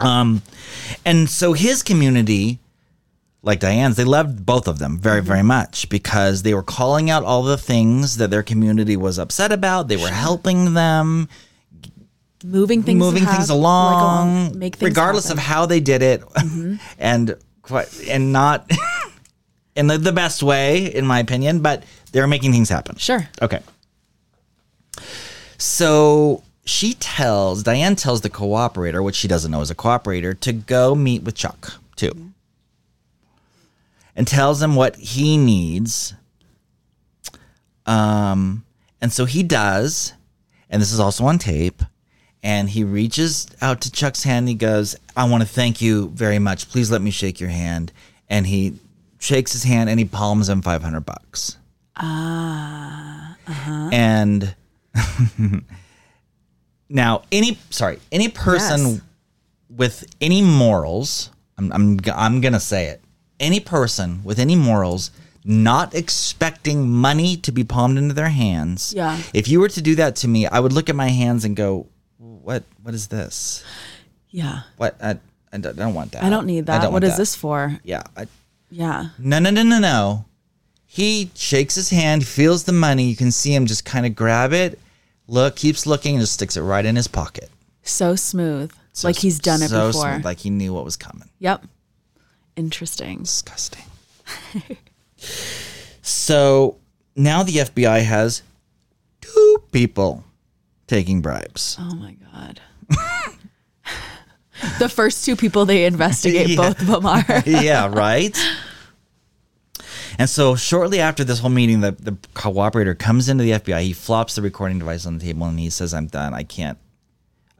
[0.00, 0.42] Um,
[1.04, 2.58] and so his community,
[3.44, 5.28] like Diane's, they loved both of them very, mm-hmm.
[5.28, 9.52] very much because they were calling out all the things that their community was upset
[9.52, 9.88] about.
[9.88, 11.28] They were helping them,
[12.44, 15.38] Moving things moving things like, um, along, um, make things regardless happen.
[15.38, 16.74] of how they did it, mm-hmm.
[16.98, 18.70] and quite, and not
[19.76, 21.60] in the, the best way, in my opinion.
[21.60, 22.96] But they're making things happen.
[22.96, 23.26] Sure.
[23.40, 23.60] Okay.
[25.56, 30.52] So she tells Diane tells the cooperator, which she doesn't know is a cooperator, to
[30.52, 32.28] go meet with Chuck too, mm-hmm.
[34.16, 36.14] And tells him what he needs.
[37.86, 38.64] Um,
[39.00, 40.12] and so he does,
[40.70, 41.82] and this is also on tape.
[42.42, 44.40] And he reaches out to Chuck's hand.
[44.44, 46.68] And he goes, "I want to thank you very much.
[46.68, 47.90] Please let me shake your hand."
[48.28, 48.74] And he
[49.18, 51.56] shakes his hand and he palms him five hundred bucks.
[51.96, 53.36] Ah.
[53.46, 53.88] Uh huh.
[53.92, 54.54] And
[56.88, 59.00] now, any sorry, any person Yes.
[59.70, 63.02] with any morals, I'm, I'm I'm gonna say it.
[63.44, 65.10] Any person with any morals,
[65.44, 68.94] not expecting money to be palmed into their hands.
[68.96, 69.20] Yeah.
[69.34, 71.54] If you were to do that to me, I would look at my hands and
[71.54, 71.86] go,
[72.18, 72.64] "What?
[72.82, 73.62] What is this?
[74.30, 74.62] Yeah.
[74.78, 74.96] What?
[75.02, 75.18] I,
[75.52, 76.24] I don't want that.
[76.24, 76.82] I don't need that.
[76.82, 77.78] don't What is that." this for?
[77.84, 78.02] Yeah.
[78.16, 78.26] I,
[78.70, 79.08] Yeah.
[79.18, 80.24] no, no, no, no, no.
[80.86, 83.04] He shakes his hand, feels the money.
[83.10, 84.78] You can see him just kind of grab it,
[85.28, 87.50] look, keeps looking, and just sticks it right in his pocket.
[87.82, 88.72] So smooth.
[88.92, 90.12] So- like he's done it so before.
[90.12, 91.28] smooth, like he knew what was coming.
[91.40, 91.66] Yep.
[92.56, 93.22] Interesting.
[93.22, 93.84] Disgusting.
[96.02, 96.78] so
[97.16, 98.42] now the FBI has
[99.20, 100.24] two people
[100.86, 101.76] taking bribes.
[101.80, 102.60] Oh my God.
[104.78, 106.56] the first two people they investigate, Yeah.
[106.56, 107.24] both of them are.
[107.46, 108.36] yeah, right?
[110.18, 113.82] And so shortly after this whole meeting, the, the cooperator comes into the FBI.
[113.82, 116.34] He flops the recording device on the table and he says, I'm done.
[116.34, 116.78] I can't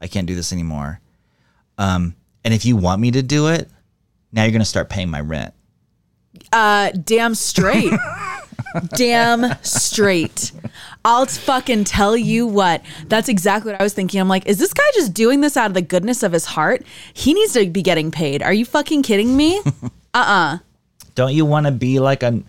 [0.01, 0.99] I can't do this anymore.
[1.77, 3.69] Um, and if you want me to do it,
[4.35, 5.53] now you're gonna start paying my rent.
[6.51, 7.91] Uh, damn straight.
[8.95, 10.51] damn straight.
[11.03, 12.83] I'll fucking tell you what.
[13.07, 14.19] That's exactly what I was thinking.
[14.19, 16.83] I'm like, is this guy just doing this out of the goodness of his heart?
[17.13, 18.43] He needs to be getting paid.
[18.43, 19.61] Are you fucking kidding me?
[20.13, 20.59] Uh-uh.
[21.15, 22.43] Don't you want to be like a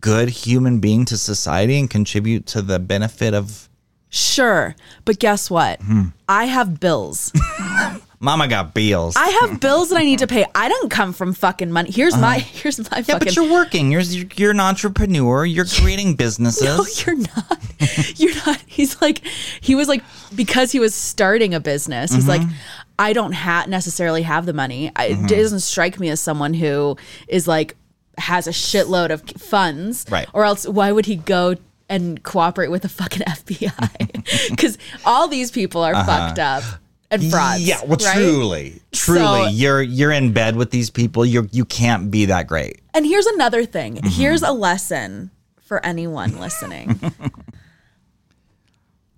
[0.00, 3.68] good human being to society and contribute to the benefit of
[4.08, 4.74] Sure.
[5.04, 5.80] But guess what?
[6.28, 7.32] I have bills.
[8.18, 9.14] Mama got bills.
[9.16, 10.46] I have bills that I need to pay.
[10.54, 11.90] I don't come from fucking money.
[11.90, 12.96] Here's my here's my Uh-huh.
[13.06, 13.92] yeah, fucking but you're working.
[13.92, 15.44] You're you're an entrepreneur.
[15.44, 16.62] You're creating businesses.
[16.64, 17.58] No, you're not.
[18.18, 18.62] You're not.
[18.66, 19.20] He's like,
[19.60, 20.02] he was like,
[20.34, 22.44] because he was starting a business, he's Mm-hmm.
[22.48, 22.56] like,
[22.98, 24.90] I don't ha- necessarily have the money.
[24.96, 25.24] I, Mm-hmm.
[25.26, 26.96] It doesn't strike me as someone who
[27.28, 27.76] is like,
[28.16, 30.06] has a shitload of funds.
[30.10, 30.26] Right.
[30.32, 31.56] Or else, why would he go
[31.90, 34.48] and cooperate with the fucking FBI?
[34.50, 36.62] Because all these people are fucked up
[37.10, 37.62] and frauds.
[37.62, 38.14] Yeah, well, right?
[38.14, 41.24] truly, truly, So- you're you're in bed with these people.
[41.24, 42.80] You you can't be that great.
[42.94, 43.96] And here's another thing.
[43.96, 44.08] Mm-hmm.
[44.08, 47.00] Here's a lesson for anyone listening.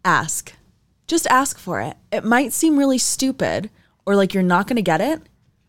[0.05, 0.53] ask.
[1.07, 1.97] Just ask for it.
[2.13, 3.71] It might seem really stupid
[4.07, 5.23] or like you're not going to get it,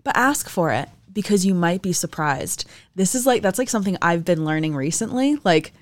[0.04, 2.66] but ask for it because you might be surprised.
[2.96, 5.38] This is like that's like something I've been learning recently.
[5.44, 5.74] Like,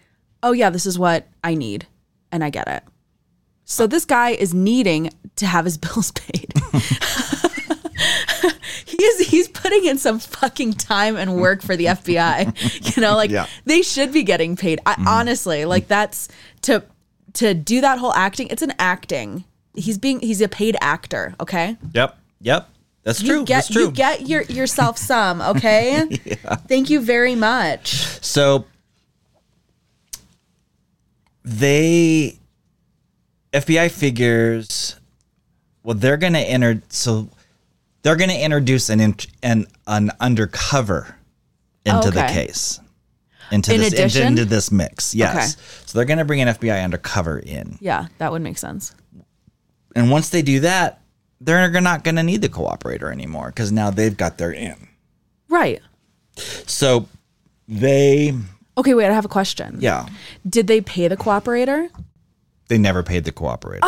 [0.44, 1.88] oh yeah, this is what I need
[2.32, 2.84] and I get it.
[3.70, 6.54] So this guy is needing to have his bills paid.
[8.86, 12.56] he is he's putting in some fucking time and work for the FBI.
[12.96, 13.46] You know, like Yeah.
[13.66, 14.80] they should be getting paid.
[14.86, 15.08] I mm-hmm.
[15.08, 16.30] honestly, like that's
[16.62, 16.82] to
[17.34, 19.44] to do that whole acting, it's an acting.
[19.76, 21.78] He's being he's a paid actor, okay?
[21.94, 22.70] Yep, yep,
[23.04, 23.40] that's true.
[23.40, 23.82] You get that's true.
[23.84, 26.08] you get your yourself some, okay?
[26.24, 26.56] yeah.
[26.56, 27.92] Thank you very much.
[28.24, 28.66] So
[31.44, 32.40] they
[33.62, 34.96] FBI figures
[35.84, 37.30] well they're going to enter so
[38.02, 41.16] they're going to introduce an an an undercover
[41.86, 42.34] into the Okay.
[42.48, 42.80] case.
[43.52, 45.16] Into In this into, into this mix.
[45.16, 45.54] Yes.
[45.54, 45.64] Okay.
[45.86, 47.78] So they're going to bring an FBI undercover in.
[47.80, 48.94] Yeah, that would make sense.
[49.96, 51.02] And once they do that,
[51.40, 54.76] they're not going to need the cooperator anymore cuz now they've got their in.
[55.48, 55.82] Right.
[56.66, 57.08] So
[57.70, 58.34] they
[58.78, 59.78] Okay, wait, I have a question.
[59.80, 60.08] yeah,
[60.48, 61.90] Did they pay the cooperator?
[62.68, 63.88] They never paid the cooperator.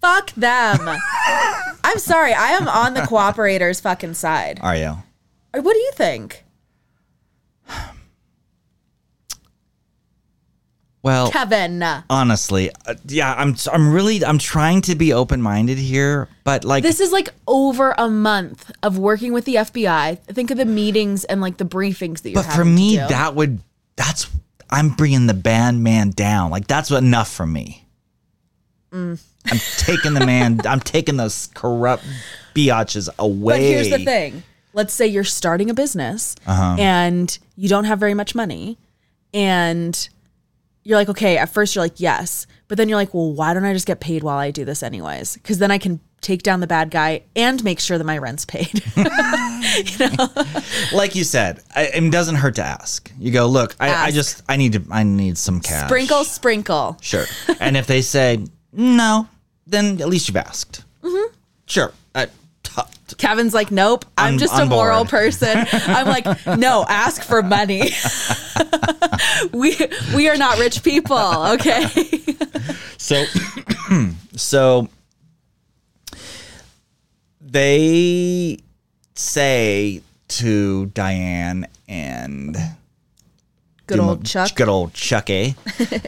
[0.00, 0.78] Fuck them.
[1.84, 4.58] I'm sorry, I am on the cooperator's fucking side.
[4.62, 4.96] Are you?
[5.52, 6.44] What do you think?
[11.02, 11.84] Well, Kevin.
[12.10, 16.82] honestly, uh, yeah, I'm I'm really I'm trying to be open minded here, but like
[16.82, 20.18] This is like over a month of working with the FBI.
[20.24, 22.96] Think of the meetings and like the briefings that you're but for having to me
[22.96, 23.06] do.
[23.06, 23.60] that would
[23.94, 24.28] that's
[24.68, 26.50] I'm bringing the band man down.
[26.50, 27.85] Like that's enough for me.
[28.96, 29.22] Mm.
[29.46, 30.60] I'm taking the man.
[30.66, 32.04] I'm taking those corrupt
[32.54, 33.54] biatches away.
[33.54, 34.42] But here's the thing.
[34.72, 38.78] Let's say you're starting a business and you don't have very much money
[39.32, 40.08] and
[40.82, 42.46] you're like, okay, at first you're like, yes.
[42.68, 44.82] But then you're like, well, why don't I just get paid while I do this
[44.82, 45.34] anyways?
[45.34, 48.44] Because then I can take down the bad guy and make sure that my rent's
[48.44, 48.82] paid.
[48.96, 50.28] you know?
[50.92, 53.10] Like you said, I, it doesn't hurt to ask.
[53.18, 55.86] You go, look, I, I just I need to I need some cash.
[55.86, 56.98] sprinkle, sprinkle.
[57.00, 57.26] Sure.
[57.60, 58.44] and if they say
[58.76, 59.28] no,
[59.66, 60.84] then at least you've asked.
[61.02, 61.34] Mm-hmm.
[61.66, 61.92] Sure.
[62.14, 62.26] I,
[62.62, 65.08] t- t- Kevin's like, nope, I'm, I'm just a moral board.
[65.08, 65.66] person.
[65.72, 67.90] I'm like, no, ask for money.
[69.52, 69.76] we
[70.14, 71.16] we are not rich people,
[71.54, 71.86] okay?
[72.98, 73.24] so
[74.36, 74.88] so
[77.40, 78.58] they
[79.14, 82.56] say to Diane and
[83.86, 84.54] Good old Chuck.
[84.56, 85.54] good old Chucky,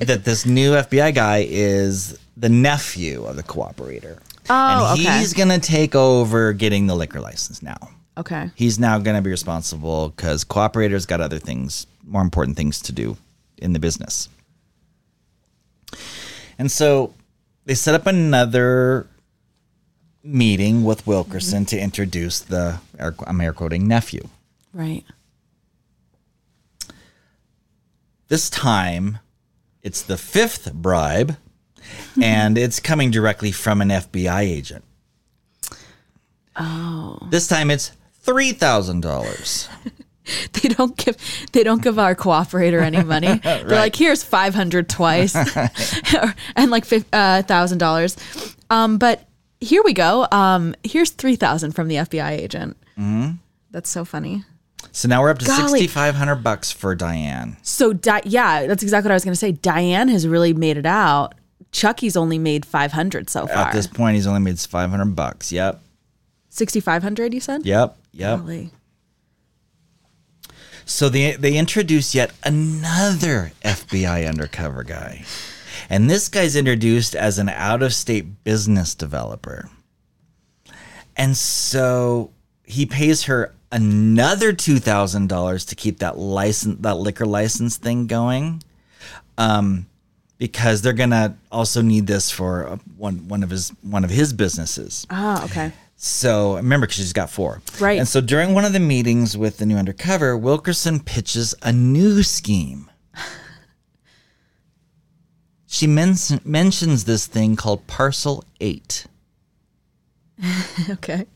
[0.03, 4.18] that this new FBI guy is the nephew of the cooperator.
[4.48, 5.18] Oh, and okay.
[5.18, 7.90] he's gonna take over getting the liquor license now.
[8.16, 8.51] Okay.
[8.55, 13.16] He's now gonna be responsible because cooperator's got other things, more important things to do
[13.59, 14.29] in the business.
[16.59, 17.14] And so
[17.64, 19.07] they set up another
[20.22, 24.29] meeting with Wilkerson to introduce the air- I'm air quoting nephew.
[24.72, 25.05] Right.
[28.29, 29.18] This time,
[29.83, 31.37] it's the fifth bribe,
[32.22, 34.85] and it's coming directly from an FBI agent.
[36.57, 37.18] Oh.
[37.31, 39.68] This time it's three thousand dollars.
[40.53, 41.16] They don't give
[41.53, 43.38] they don't give our cooperator any money.
[43.42, 45.35] They're like, here's five hundred twice,
[46.55, 48.16] and like uh, thousand dollars.
[48.68, 49.27] Um, but
[49.61, 50.27] here we go.
[50.31, 52.77] Um, here's three thousand from the FBI agent.
[52.98, 53.37] Mm-hmm.
[53.70, 54.44] That's so funny.
[54.92, 57.57] So now we're up to sixty five hundred bucks for Diane.
[57.62, 59.53] So Di- yeah, that's exactly what I was going to say.
[59.53, 61.35] Diane has really made it out.
[61.73, 63.69] Chucky's only made five hundred so far.
[63.69, 65.53] At this point, he's only made five hundred bucks.
[65.53, 65.81] Yep,
[66.49, 67.65] Sixty five hundred, you said?
[67.67, 68.39] yep, yep.
[68.41, 68.71] Golly.
[70.85, 75.25] So they they introduce yet another FBI undercover guy.
[75.91, 79.69] And this guy's introduced as an out of state business developer.
[81.16, 82.31] And so
[82.64, 88.62] he pays her another $2,000 to keep that license that liquor license thing going.
[89.37, 89.87] Um
[90.39, 94.11] because they're going to also need this for uh, one one of his one of
[94.11, 95.07] his businesses.
[95.11, 95.72] Ah, okay.
[95.97, 97.61] So remember, because she's got four.
[97.80, 97.99] Right.
[97.99, 102.22] And so during one of the meetings with the new undercover, Wilkerson pitches a new
[102.22, 102.89] scheme.
[105.70, 109.07] She men- mentions this thing called Parcel 8.
[110.91, 111.26] Okay.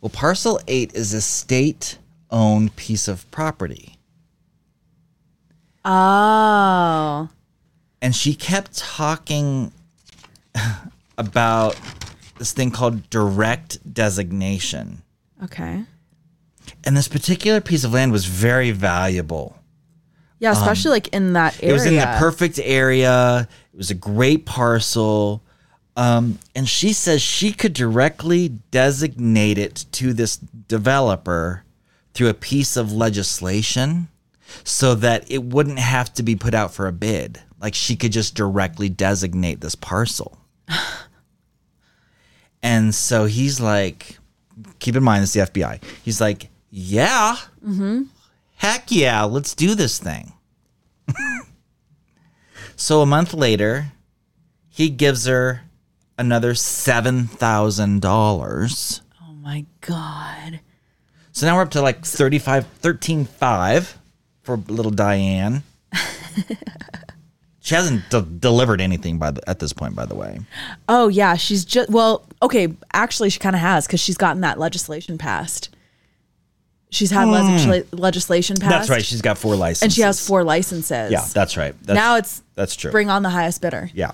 [0.00, 1.98] Well, Parcel 8 is a state
[2.30, 3.98] owned piece of property.
[5.84, 7.28] Oh.
[8.02, 9.72] And she kept talking
[11.18, 11.78] about
[12.38, 15.02] this thing called direct designation.
[15.44, 15.84] Okay.
[16.84, 19.56] And this particular piece of land was very valuable.
[20.38, 21.66] Yeah, especially like in that area.
[21.66, 23.48] Um, It was in the perfect area.
[23.74, 25.42] It was a great parcel.
[25.96, 31.64] Um, and she says she could directly designate it to this developer
[32.14, 34.08] through a piece of legislation
[34.64, 37.40] so that it wouldn't have to be put out for a bid.
[37.60, 40.38] Like she could just directly designate this parcel.
[42.62, 44.18] and so he's like,
[44.78, 45.82] keep in mind, it's the FBI.
[46.02, 48.02] He's like, yeah, mm-hmm.
[48.56, 50.32] heck yeah, let's do this thing.
[52.76, 53.92] so a month later,
[54.68, 55.62] he gives her
[56.16, 59.00] another $7,000.
[59.22, 60.60] Oh my god.
[61.32, 63.94] So now we're up to like 35, 13.5
[64.42, 65.62] for little Diane.
[67.70, 70.40] she hasn't de- delivered anything by the, at this point, by the way.
[70.88, 74.58] Oh yeah, she's just well, okay, actually she kind of has cuz she's gotten that
[74.58, 75.68] legislation passed.
[76.90, 77.96] She's had legisla- hmm.
[77.96, 78.70] legislation passed.
[78.72, 79.04] That's right.
[79.04, 79.82] She's got four licenses.
[79.84, 81.12] and she has four licenses.
[81.12, 81.76] Yeah, that's right.
[81.84, 82.90] That's, now it's that's true.
[82.90, 83.88] bring on the highest bidder.
[83.94, 84.10] Yeah.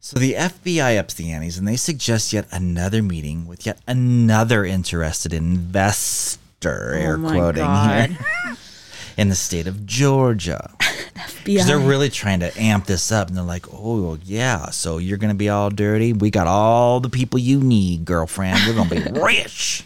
[0.00, 4.62] So the FBI ups the antes and they suggest yet another meeting with yet another
[4.62, 8.10] interested investor, oh air Oh my quoting God.
[8.10, 8.56] here,
[9.16, 10.70] in the state of Georgia.
[11.44, 15.18] 'Cause they're really trying to amp this up and they're like, oh, yeah, so you're
[15.18, 16.12] going to be all dirty?
[16.12, 18.58] We got all the people you need, girlfriend.
[18.66, 19.84] We're going to be rich.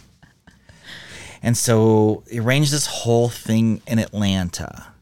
[1.43, 4.93] And so they arranged this whole thing in Atlanta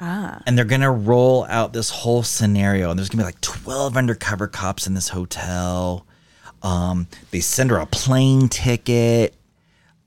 [0.00, 0.40] ah.
[0.46, 4.46] and they're gonna roll out this whole scenario and there's gonna be like 12 undercover
[4.46, 6.06] cops in this hotel
[6.62, 9.34] um, they send her a plane ticket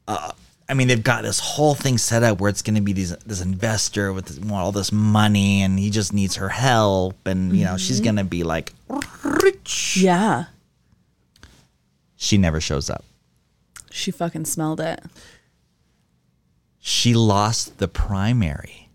[0.08, 0.32] uh,
[0.74, 3.42] i mean they've got this whole thing set up where it's gonna be these, this
[3.42, 7.78] investor with this, all this money and he just needs her help and you know
[7.78, 8.06] she's mm-hmm.
[8.06, 8.74] gonna be like
[9.24, 10.46] rich Yeah.
[12.16, 13.06] she never shows up
[13.92, 15.04] She fucking smelled it.
[16.80, 18.90] she lost the primary.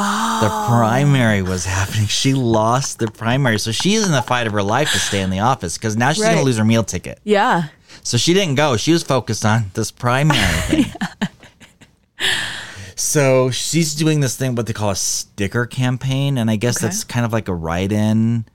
[0.00, 0.40] Oh.
[0.42, 2.06] The primary was happening.
[2.06, 3.58] She lost the primary.
[3.58, 6.12] So she's in the fight of her life to stay in the office because now
[6.12, 7.18] she's going to lose her meal ticket.
[7.24, 7.64] Yeah.
[8.08, 8.78] So she didn't go.
[8.78, 10.86] She was focused on this primary thing.
[12.96, 16.38] So she's doing this thing, what they call a sticker campaign.
[16.38, 16.86] And I guess Okay.
[16.86, 18.46] that's kind of like a write in.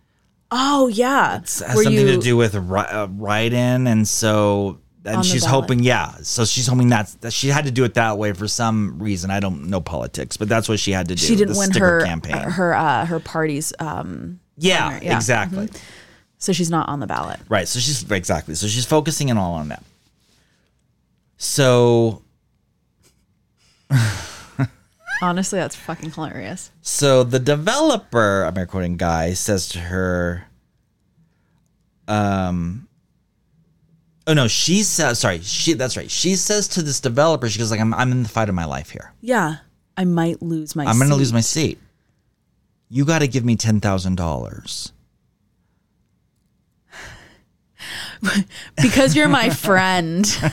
[0.50, 1.36] Oh yeah.
[1.36, 3.86] It has Were something to do with uh, write in.
[3.86, 4.80] And so.
[5.06, 6.14] And she's hoping, yeah.
[6.24, 9.30] So she's hoping that's, that she had to do it that way for some reason.
[9.30, 11.24] I don't know politics, but that's what she had to do.
[11.24, 12.38] She didn't the win her campaign.
[12.38, 15.16] her uh, her party's um yeah, yeah.
[15.16, 15.70] exactly.
[16.44, 17.40] So she's not on the ballot.
[17.48, 17.70] Right.
[17.70, 18.56] So she's exactly.
[18.56, 19.82] So she's focusing in all on that.
[21.38, 22.22] So
[25.22, 26.70] Honestly, that's fucking hilarious.
[26.82, 28.98] So the developer, I'm recording.
[28.98, 30.46] guy, says to her,
[32.10, 32.90] um,
[34.28, 36.12] oh no, she says, sorry, she, that's right.
[36.12, 38.66] She says to this developer, she goes like, I'm, I'm in the fight of my
[38.66, 39.14] life here.
[39.22, 39.58] Yeah.
[39.96, 41.80] I might lose my I'm going to lose my seat.
[42.90, 44.92] You got to give me $10,000
[48.82, 50.26] because you're my friend.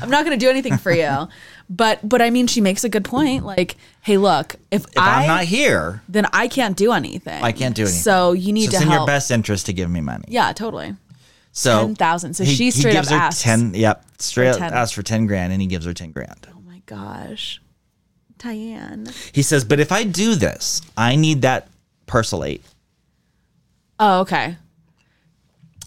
[0.00, 1.28] I'm not going to do anything for you.
[1.68, 5.22] But but I mean she makes a good point like hey look if, If I
[5.22, 7.42] I'm not here, then I can't do anything.
[7.42, 8.00] I can't do anything.
[8.02, 9.00] So you need so to it's in help.
[9.00, 10.26] your best interest to give me money.
[10.28, 10.94] Yeah, totally.
[11.50, 12.34] So 10,000.
[12.34, 13.74] So she straight gives up her asks ten.
[13.74, 16.46] Yep, straight up asks for ten grand, and he gives her ten grand.
[16.54, 17.60] Oh my gosh.
[18.38, 19.08] Diane.
[19.32, 21.68] He says, "But if I do this, I need that
[22.06, 22.44] parcel.
[23.98, 24.56] Oh, okay.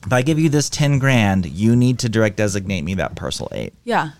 [0.05, 3.49] If I give you this ten grand, you need to direct designate me that parcel
[3.51, 3.73] eight.
[3.83, 4.11] Yeah.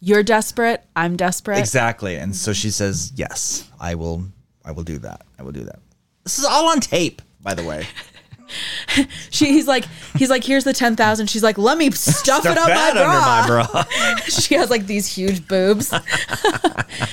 [0.00, 0.84] You're desperate.
[0.94, 1.58] I'm desperate.
[1.58, 2.16] Exactly.
[2.16, 4.24] And so she says, "Yes, I will.
[4.64, 5.22] I will do that.
[5.38, 5.78] I will do that."
[6.24, 7.86] This is all on tape, by the way.
[9.30, 9.84] She, he's like,
[10.16, 11.28] he's like, here's the ten thousand.
[11.28, 13.46] She's like, let me stuff, it up my bra.
[13.46, 14.14] under my bra.
[14.26, 15.92] she has like these huge boobs.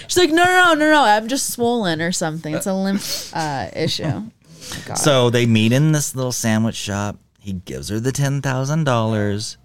[0.08, 1.04] She's like, no, no, no, no, no.
[1.04, 2.54] I'm just swollen or something.
[2.54, 4.24] It's a lymph uh, issue.
[4.96, 7.18] So they meet in this little sandwich shop.
[7.40, 9.58] He gives her the ten thousand dollars,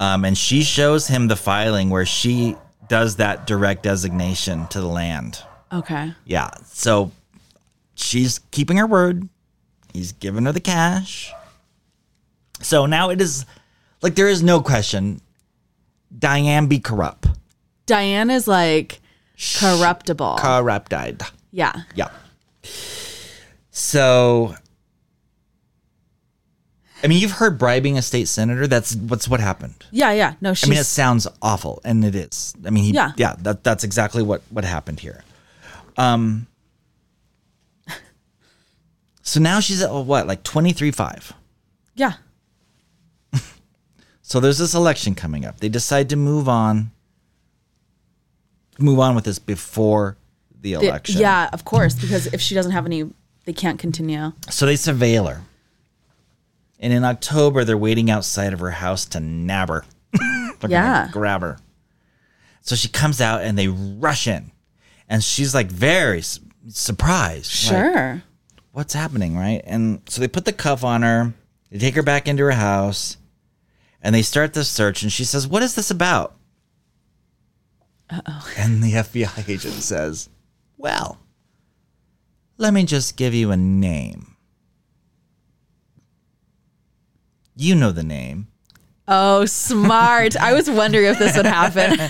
[0.00, 2.56] um, and she shows him the filing where she
[2.88, 5.42] does that direct designation to the land.
[5.72, 6.12] Okay.
[6.24, 6.50] Yeah.
[6.66, 7.10] So
[7.94, 9.28] she's keeping her word.
[9.92, 11.32] He's giving her the cash.
[12.60, 13.44] So now it is
[14.02, 15.20] like there is no question.
[16.18, 17.26] Diane be corrupt.
[17.86, 19.00] Diane is like
[19.58, 20.36] corruptible.
[20.38, 21.22] Corrupted.
[21.50, 21.82] yeah.
[21.94, 22.08] Yeah.
[23.74, 24.54] So,
[27.02, 28.66] I mean, you've heard bribing a state senator.
[28.66, 29.74] That's what's what happened.
[29.90, 30.34] Yeah, yeah.
[30.42, 32.54] No, she's I mean, it sounds awful, and it is.
[32.66, 33.34] I mean, he, yeah, Yeah.
[33.40, 35.24] that that's exactly what what happened here.
[35.96, 36.46] Um.
[39.24, 41.32] So now she's at what, like twenty three five.
[41.94, 42.14] yeah.
[44.24, 45.60] So there's this election coming up.
[45.60, 46.90] They decide to move on.
[48.78, 50.16] Move on with this before
[50.60, 51.20] the The- election.
[51.20, 53.10] yeah, of course, because if she doesn't have any,
[53.44, 54.32] they can't continue.
[54.50, 55.42] So they surveil her.
[56.78, 59.84] And in October, they're waiting outside of her house to nab her.
[60.12, 61.08] They're gonna Yeah.
[61.12, 61.58] grab her.
[62.60, 64.50] So she comes out and they rush in.
[65.08, 67.46] And she's like very s- surprised.
[67.72, 68.22] like, Sure.
[68.72, 69.60] What's happening, right?
[69.64, 71.34] And so they put the cuff on her.
[71.70, 73.16] They take her back into her house.
[74.02, 75.02] And they start the search.
[75.02, 76.34] And she says, What is this about?
[78.10, 78.48] Uh-oh.
[78.58, 80.28] And the FBI agent says,
[80.76, 81.18] Well,
[82.62, 84.36] let me just give you a name.
[87.56, 88.46] You know the name.
[89.08, 90.36] Oh, smart.
[90.36, 91.98] I was wondering if this would happen.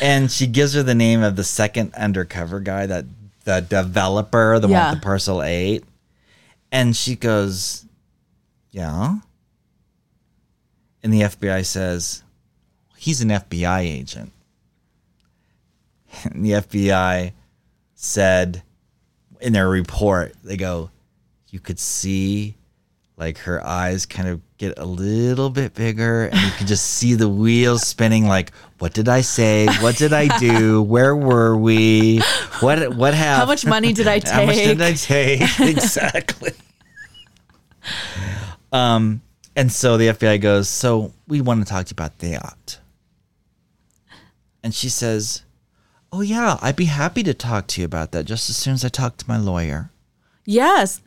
[0.00, 3.06] And she gives her the name of the second undercover guy, that
[3.44, 5.84] the developer, the one with the parcel eight.
[6.70, 7.86] And she goes,
[8.70, 9.16] Yeah.
[11.02, 12.22] And the FBI says,
[12.96, 14.32] He's an FBI agent.
[16.24, 17.32] And the FBI
[17.94, 18.62] said
[19.44, 20.90] in their report, they go,
[21.50, 22.56] You could see
[23.16, 27.14] like her eyes kind of get a little bit bigger and you can just see
[27.14, 29.66] the wheels spinning like what did i say?
[29.80, 30.82] What did i do?
[30.82, 32.18] Where were we?
[32.58, 34.32] What what happened How much money did I take?
[34.32, 35.42] how much did i take?
[35.60, 36.52] exactly.
[38.72, 39.22] Um
[39.54, 42.80] and so the fbi goes so we want to talk to you about that.
[44.64, 45.43] And she says
[46.14, 48.84] oh yeah i'd be happy to talk to you about that just as soon as
[48.84, 49.90] i talk to my lawyer
[50.44, 51.00] yes.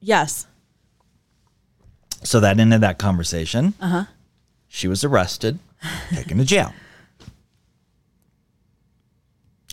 [0.00, 0.46] Yes.
[2.22, 3.74] So that ended that conversation.
[3.80, 4.04] Uh huh.
[4.68, 5.58] She was arrested,
[6.10, 6.72] taken to jail.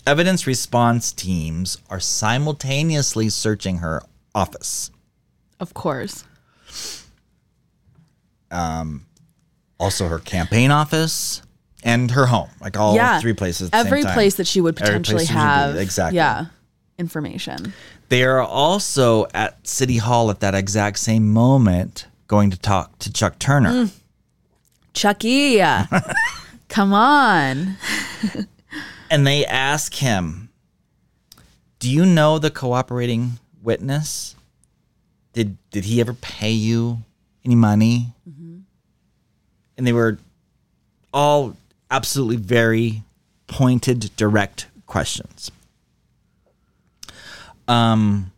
[0.06, 4.02] Evidence response teams are simultaneously searching her
[4.36, 4.91] office,
[5.60, 6.26] Of course.
[8.52, 9.06] Um,
[9.80, 11.41] also her campaign office,
[11.84, 12.50] and her home.
[12.62, 13.20] Like all yeah.
[13.20, 13.70] three places.
[13.70, 15.40] At the same Every place that she would potentially she would be.
[15.40, 15.76] have.
[15.76, 16.18] Exactly.
[16.18, 16.46] Yeah.
[16.98, 17.74] Information.
[18.10, 23.12] They are also at City Hall at that exact same moment going to talk to
[23.12, 23.72] Chuck Turner.
[23.72, 24.00] Mm.
[24.94, 25.60] Chucky.
[26.70, 27.78] Come on.
[29.10, 30.50] and they ask him,
[31.80, 34.36] "Do you know the cooperating witness?
[35.34, 37.00] Did did he ever pay you
[37.44, 38.14] any money?"
[39.76, 40.20] And they were
[41.12, 41.56] all
[41.94, 43.04] absolutely very
[43.48, 45.52] pointed, direct questions.
[47.68, 48.32] Um,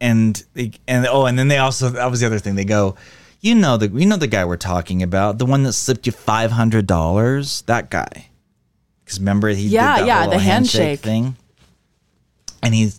[0.00, 2.54] and they and oh, and then they also that was the other thing.
[2.56, 2.96] They go,
[3.40, 6.12] you know the you know the guy we're talking about, the one that slipped you
[6.12, 8.28] five hundred dollars, that guy.
[9.04, 11.00] Because remember he Yeah, did that yeah, the handshake.
[11.00, 11.36] thing,
[12.62, 12.90] and he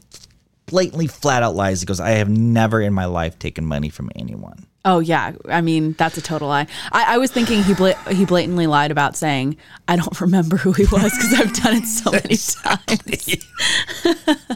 [0.67, 1.81] blatantly flat out lies.
[1.81, 5.59] He goes, "I have never in my life taken money from anyone." Oh yeah, I
[5.61, 6.65] mean that's a total lie.
[6.93, 9.57] I, I was thinking he bla- he blatantly lied about saying
[9.87, 13.45] I don't remember who he was because I've done it so many times.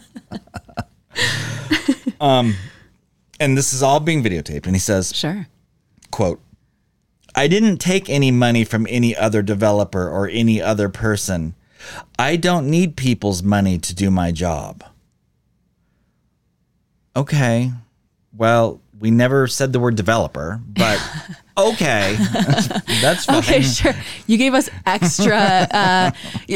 [2.21, 2.53] Um,
[3.39, 4.67] and this is all being videotaped.
[4.67, 5.47] And he says, Sure.
[6.11, 6.39] quote
[7.33, 11.55] i didn't take any money from any other developer or any other person
[12.19, 14.83] i don't need people's money to do my job
[17.15, 17.71] okay
[18.35, 21.01] well we never said the word developer but
[21.57, 22.15] okay
[23.01, 23.93] that's fine Okay, sure.
[24.27, 26.11] You gave us extra, uh,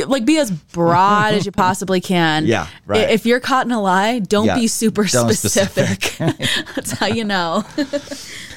[0.07, 2.45] like be as broad as you possibly can.
[2.45, 3.09] Yeah, right.
[3.09, 6.15] If you're caught in a lie, don't Yeah, be super don't specific.
[6.75, 7.63] That's how you know.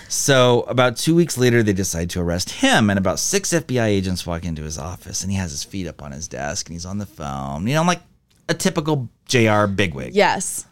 [0.08, 4.26] So about two weeks later, they decide to arrest him, and about six FBI agents
[4.26, 6.86] walk into his office, and he has his feet up on his desk, and he's
[6.86, 7.66] on the phone.
[7.66, 8.02] You know, like
[8.48, 10.14] a typical JR bigwig.
[10.14, 10.66] Yes.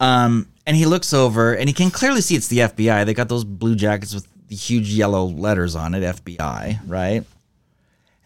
[0.00, 3.06] Um, and he looks over, and he can clearly see it's the FBI.
[3.06, 7.24] They got those blue jackets with the huge yellow letters on it, FBI, right?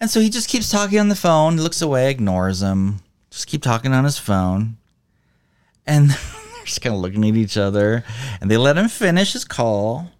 [0.00, 3.62] And so he just keeps talking on the phone, looks away, ignores him, just keep
[3.62, 4.76] talking on his phone,
[5.86, 8.02] and they're just kind of looking at each other,
[8.40, 10.10] and they let him finish his call,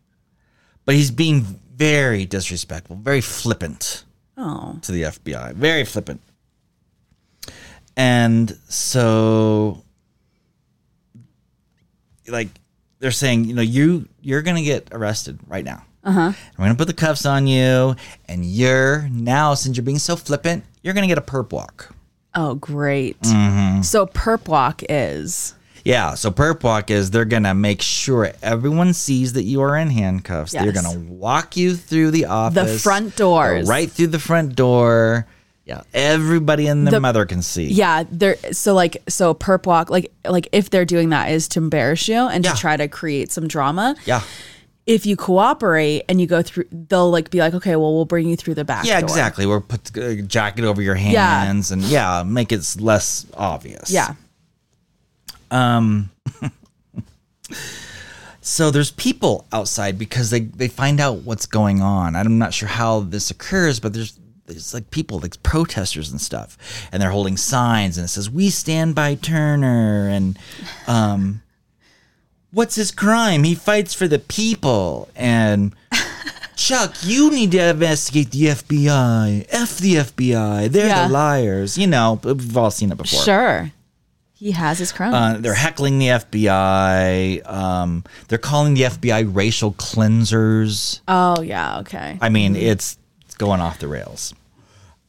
[0.85, 1.43] but he's being
[1.75, 4.05] very disrespectful, very flippant
[4.37, 4.79] Oh.
[4.83, 5.53] to the FBI.
[5.55, 6.21] Very flippant.
[7.97, 9.83] And so
[12.31, 12.49] like
[12.99, 15.85] they're saying, you know, you you're gonna get arrested right now.
[16.05, 16.33] Uh-huh.
[16.57, 17.95] We're gonna put the cuffs on you,
[18.29, 21.95] and you're now, since you're being so flippant, you're gonna get a perp walk.
[22.35, 23.21] Oh, great.
[23.23, 23.83] Mm-hmm.
[23.83, 25.55] So perp walk is
[25.85, 29.91] Yeah, so perp walk is they're gonna make sure everyone sees that you are in
[29.91, 30.53] handcuffs.
[30.53, 33.69] They're gonna walk you through the office, the front doors.
[33.69, 35.27] right through the front door.
[35.71, 37.67] Yeah, everybody and their The- mother can see.
[37.67, 38.03] yeah.
[38.11, 42.09] They're so like so perp walk like like if they're doing that is to embarrass
[42.09, 42.53] you and Yeah.
[42.53, 43.95] to try to create some drama.
[44.05, 44.23] yeah,
[44.87, 48.29] If you cooperate and you go through, they'll like be like, okay, well, we'll bring
[48.29, 48.85] you through the back.
[48.85, 49.09] yeah, door.
[49.09, 49.47] exactly.
[49.47, 51.45] We'll put a jacket over your Yeah.
[51.45, 53.91] hands and yeah, make it less obvious.
[53.93, 54.15] Yeah.
[55.53, 56.11] Um.
[58.43, 62.17] So there's people outside because they they find out what's going on.
[62.17, 64.19] I'm not sure how this occurs, but there's
[64.55, 66.57] there's like people like protesters and stuff,
[66.93, 70.39] and they're holding signs and it says "We stand by Turner" and
[70.87, 71.43] um,
[72.53, 73.45] what's his crime?
[73.45, 75.75] He fights for the people and.
[76.57, 79.47] Chuck, you need to investigate the FBI.
[79.49, 80.69] F the FBI.
[80.69, 81.07] They're Yeah.
[81.07, 81.79] the liars.
[81.79, 83.23] You know, we've all seen it before.
[83.23, 83.73] Sure.
[84.35, 85.15] He has his crown.
[85.15, 87.51] Uh, they're heckling the FBI.
[87.51, 91.01] Um, they're calling the FBI racial cleansers.
[91.09, 91.79] oh yeah.
[91.81, 92.19] Okay.
[92.21, 94.35] I mean, it's, it's going off the rails.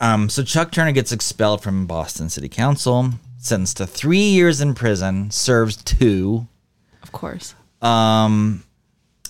[0.01, 4.73] Um, so Chuck Turner gets expelled from Boston City Council, sentenced to three years in
[4.73, 6.47] prison, serves two,
[7.03, 7.53] of course.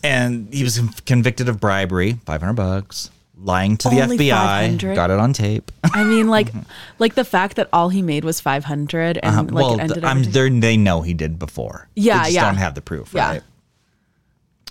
[0.03, 4.95] and he was convicted of bribery, five hundred bucks, lying to the Only FBI, 500?
[4.95, 5.71] got it on tape.
[5.83, 6.47] I mean, like,
[6.99, 10.05] like the fact that all he made was five hundred and like well, it ended.
[10.05, 10.23] I'm.
[10.61, 11.89] They know he did before.
[11.95, 12.45] Yeah, they just yeah.
[12.45, 13.29] don't have the proof, Yeah.
[13.29, 13.43] right?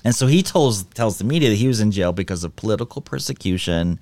[0.05, 3.03] And so he tells tells the media that he was in jail because of political
[3.03, 3.98] persecution,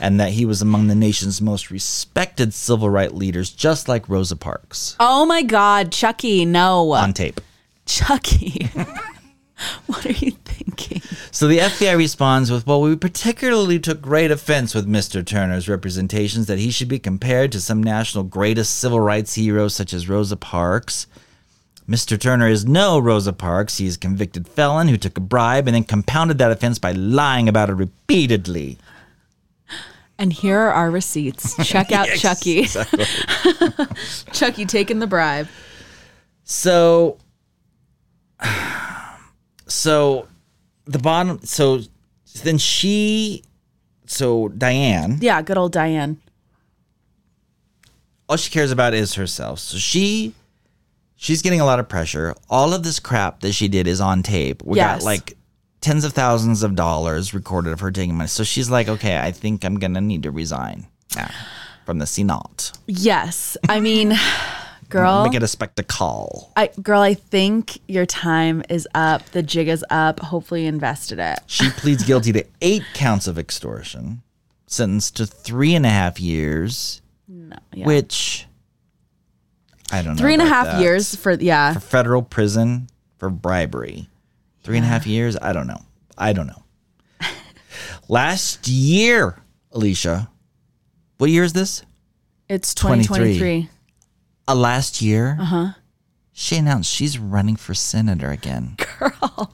[0.00, 4.36] and that he was among the nation's most respected civil rights leaders, just like Rosa
[4.36, 6.44] Parks, oh my God, Chucky!
[6.44, 7.40] No, on tape.
[7.86, 8.68] Chucky.
[9.86, 11.00] what are you thinking?
[11.30, 15.24] So the FBI responds with, "Well, we particularly took great offense with Mr.
[15.24, 19.92] Turner's representations that he should be compared to some national greatest civil rights heroes such
[19.94, 21.06] as Rosa Parks."
[21.88, 22.18] Mr.
[22.20, 23.78] Turner is no Rosa Parks.
[23.78, 27.48] He's a convicted felon who took a bribe and then compounded that offense by lying
[27.48, 28.78] about it repeatedly.
[30.18, 31.54] And here are our receipts.
[31.66, 32.58] Check out Yes, Chucky.
[32.60, 33.04] exactly.
[34.32, 35.46] Chucky taking the bribe.
[36.42, 37.18] So,
[39.66, 40.26] so
[40.86, 41.40] the bottom.
[41.44, 41.80] So
[42.42, 43.42] then she,
[44.06, 46.18] so Diane, Yeah, good old Diane.
[48.28, 49.58] all she cares about is herself.
[49.60, 50.34] So she
[51.16, 52.34] she's getting a lot of pressure.
[52.48, 54.62] All of this crap that she did is on tape.
[54.64, 55.00] We Yes.
[55.00, 55.36] got like
[55.80, 58.28] tens of thousands of dollars recorded of her taking money.
[58.28, 61.30] So she's like, okay, I think I'm gonna need to resign now
[61.84, 62.72] from the Senate.
[62.86, 64.14] Yes, I mean,
[64.88, 65.24] girl.
[65.24, 66.52] Make it a spectacle.
[66.56, 69.24] I, girl, I think your time is up.
[69.30, 70.20] The jig is up.
[70.20, 71.38] Hopefully, you invested it.
[71.46, 74.22] She pleads guilty to eight counts of extortion,
[74.66, 77.86] sentenced to three and a half years, No, yeah.
[77.86, 78.46] which
[79.92, 80.20] I don't know.
[80.20, 80.80] Three and a half that.
[80.80, 81.74] years for yeah.
[81.74, 84.08] for federal prison for bribery.
[84.62, 85.36] Three and a half years?
[85.40, 85.80] I don't know.
[86.18, 86.64] I don't know.
[88.08, 90.28] Last year, Alicia,
[91.18, 91.84] what year is this?
[92.48, 93.06] It's 23.
[93.06, 93.70] 2023.
[94.48, 95.72] Uh, last year, uh-huh.
[96.32, 98.76] she announced she's running for senator again.
[98.98, 99.50] Girl.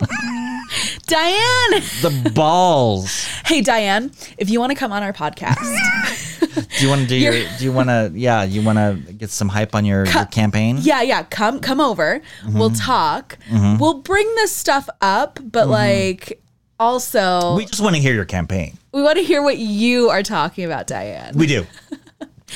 [1.07, 1.83] Diane.
[2.03, 3.25] the balls.
[3.47, 5.57] Hey, Diane, if you want to come on our podcast,
[6.43, 7.33] Do you want to do your?
[7.33, 8.11] Do you want to?
[8.15, 10.79] Yeah, you want to get some hype on your, your campaign?
[10.81, 12.21] yeah, yeah, come come over.
[12.43, 12.59] Mm-hmm.
[12.59, 13.39] We'll talk.
[13.51, 16.41] We'll bring this stuff up, but like
[16.81, 17.57] also Mm-hmm.
[17.59, 18.77] We just want to hear your campaign.
[18.93, 21.35] We want to hear what you are talking about, Diane.
[21.37, 21.67] We do.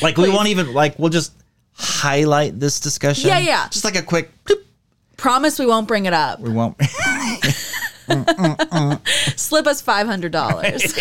[0.03, 0.99] Like we won't even like.
[0.99, 1.33] We'll just
[1.73, 3.29] highlight this discussion.
[3.29, 3.67] Yeah, yeah.
[3.71, 4.31] Just like a quick.
[4.45, 4.63] bloop.
[5.17, 6.39] Promise we won't bring it up.
[6.39, 6.77] We won't.
[9.37, 10.95] Slip us five hundred dollars.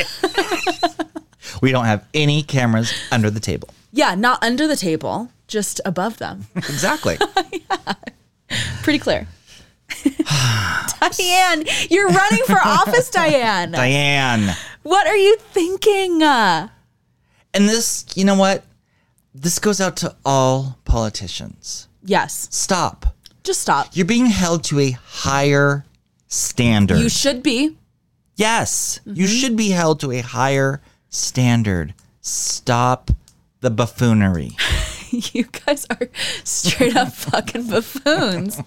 [1.66, 3.70] We don't have any cameras under the table.
[3.91, 6.45] yeah, not under the table, just above them.
[6.55, 7.18] Exactly.
[8.84, 9.28] Pretty clear.
[10.99, 13.72] Diane, you're running for office, Diane.
[13.72, 14.55] Diane.
[14.84, 16.22] What are you thinking?
[16.24, 16.68] Uh,
[17.53, 18.63] And this, you know what?
[19.34, 21.88] This goes out to all politicians.
[22.03, 23.16] yes, Stop.
[23.43, 23.88] just stop.
[23.93, 25.86] You're being held to a higher
[26.28, 26.99] standard.
[26.99, 27.76] You should be.
[28.36, 28.99] yes.
[29.05, 30.82] You should be held to a higher
[31.16, 31.93] standard.
[32.22, 33.11] Stop
[33.61, 34.51] the buffoonery.
[35.32, 36.09] You guys are
[36.43, 38.59] straight up fucking buffoons.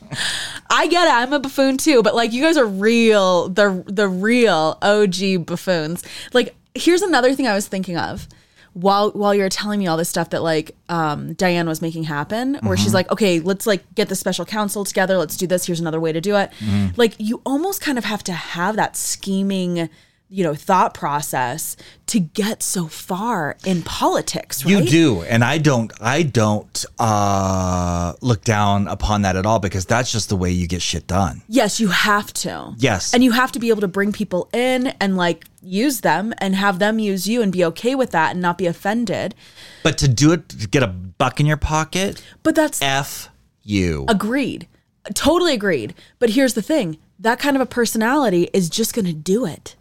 [0.71, 1.13] I get it.
[1.13, 6.05] I'm a buffoon too, but like you guys are real, the the real OG buffoons.
[6.33, 8.27] Like here's another thing I was thinking of.
[8.73, 12.55] while while you're telling me all this stuff that like um, Diane was making happen,
[12.55, 12.83] where Mm-hmm.
[12.83, 15.19] she's like, okay, let's like get the special counsel together.
[15.19, 15.67] Let's do this.
[15.67, 16.51] Here's another way to do it.
[16.61, 16.95] Mm-hmm.
[16.97, 19.91] Like you almost kind of have to have that scheming,
[20.31, 21.77] you know, thought process
[22.07, 24.65] to get so far in politics.
[24.65, 24.73] Right?
[24.73, 25.93] You do, and I don't.
[26.01, 30.67] I don't uh, look down upon that at all because that's just the way you
[30.67, 31.43] get shit done.
[31.49, 32.75] Yes, you have to.
[32.77, 33.15] Yes.
[33.15, 36.55] And you have to be able to bring people in and like use them and
[36.55, 39.35] have them use you and be okay with that and not be offended.
[39.83, 43.31] But to do it, to get a buck in your pocket, But that's f
[43.63, 44.05] you.
[44.09, 44.69] agreed.
[45.15, 45.95] Totally agreed.
[46.19, 49.75] But here's the thing that kind of a personality is just going to do it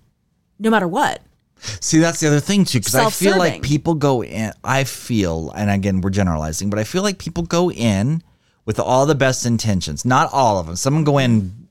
[0.60, 1.22] no matter what.
[1.60, 4.52] See, that's the other thing too, because I feel like people go in.
[4.64, 8.22] I feel, and again, we're generalizing, but I feel like people go in
[8.66, 10.06] with all the best intentions.
[10.06, 10.76] Not all of them.
[10.76, 11.68] Some go in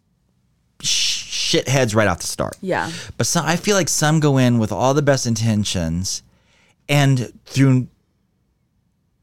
[0.83, 2.57] sh- shitheads right off the start.
[2.61, 2.91] Yeah.
[3.17, 6.23] But some, I feel like some go in with all the best intentions,
[6.89, 7.87] and through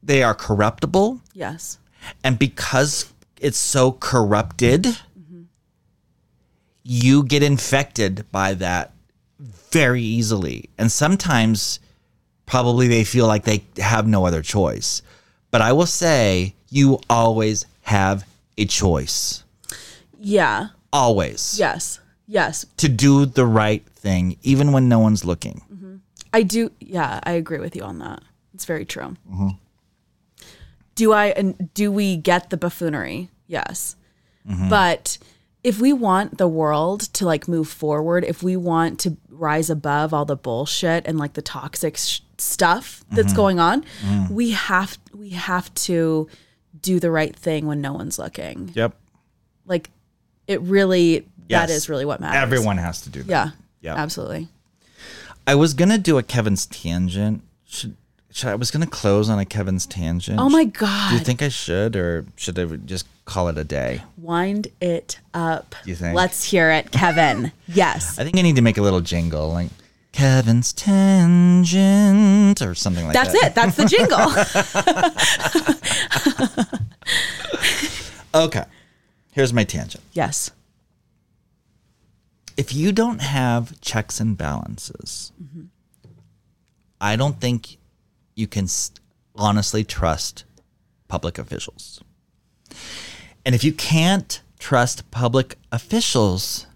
[0.02, 1.78] they are corruptible, Yes.
[2.22, 5.42] and because it's so corrupted, mm-hmm.
[6.82, 8.93] you get infected by that
[9.74, 10.70] very easily.
[10.78, 11.80] And sometimes
[12.46, 15.02] probably they feel like they have no other choice.
[15.50, 18.24] But I will say you always have
[18.56, 19.42] a choice.
[20.20, 20.68] Yeah.
[20.92, 21.58] Always.
[21.58, 21.98] Yes.
[22.28, 22.64] Yes.
[22.76, 25.60] To do the right thing, even when no one's looking.
[26.32, 26.70] I do.
[26.80, 28.20] Yeah, I agree with you on that.
[28.54, 29.16] It's very true.
[29.30, 29.48] Mm-hmm.
[30.94, 33.28] Do I and do we get the buffoonery?
[33.46, 33.96] Yes,
[34.48, 34.68] Mm-hmm.
[34.68, 35.18] but
[35.64, 40.14] if we want the world to like move forward, if we want to rise above
[40.14, 43.36] all the bullshit and like the toxic sh- stuff that's Mm-hmm.
[43.36, 43.84] going on,
[44.30, 46.28] we have we have to
[46.82, 48.70] do the right thing when no one's looking.
[48.74, 48.94] Yep.
[49.66, 49.88] Like,
[50.46, 51.70] it really that Yes.
[51.70, 52.42] is really what matters.
[52.42, 53.30] Everyone has to do that.
[53.30, 53.50] Yeah.
[53.80, 53.94] Yeah.
[53.96, 54.48] Absolutely.
[55.46, 57.42] I was gonna do a Kevin's tangent.
[57.66, 57.96] Should,
[58.30, 60.38] should I was gonna close on a Kevin's tangent.
[60.38, 61.10] Oh my god.
[61.10, 64.02] Do you think I should, or should I just call it a day?
[64.16, 65.74] Wind it up.
[65.84, 66.14] You think?
[66.14, 67.52] Let's hear it, Kevin.
[67.68, 68.18] yes.
[68.18, 69.70] I think I need to make a little jingle, like
[70.12, 73.54] Kevin's tangent or something like That's that.
[73.54, 73.88] That's it.
[73.88, 73.96] That's the
[76.64, 76.70] jingle.
[78.34, 78.64] Okay.
[79.30, 80.02] Here's my tangent.
[80.12, 80.50] yes.
[82.56, 85.32] If you don't have checks and balances,
[87.00, 87.78] I don't think
[88.36, 88.66] you can
[89.36, 90.44] honestly trust
[91.08, 92.00] public officials.
[93.44, 96.66] And if you can't trust public officials,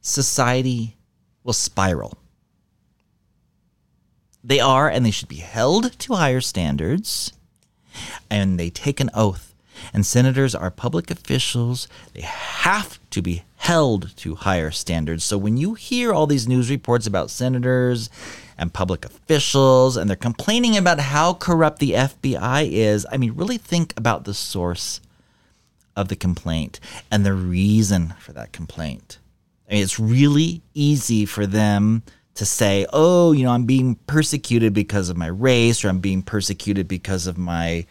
[0.00, 0.96] society
[1.44, 2.18] will spiral.
[4.42, 7.32] They are, and they should be held to higher standards,
[8.30, 9.54] and they take an oath.
[9.92, 11.86] And senators are public officials.
[12.14, 15.24] They have to be held to higher standards.
[15.24, 18.08] So when you hear all these news reports about senators
[18.56, 23.58] and public officials, and they're complaining about how corrupt the FBI is, I mean, really
[23.58, 25.00] think about the source
[25.98, 26.78] of the complaint
[27.10, 29.18] and the reason for that complaint.
[29.68, 34.72] I mean, it's really easy for them to say, oh, you know, I'm being persecuted
[34.72, 37.84] because of my race, or I'm being persecuted because of my,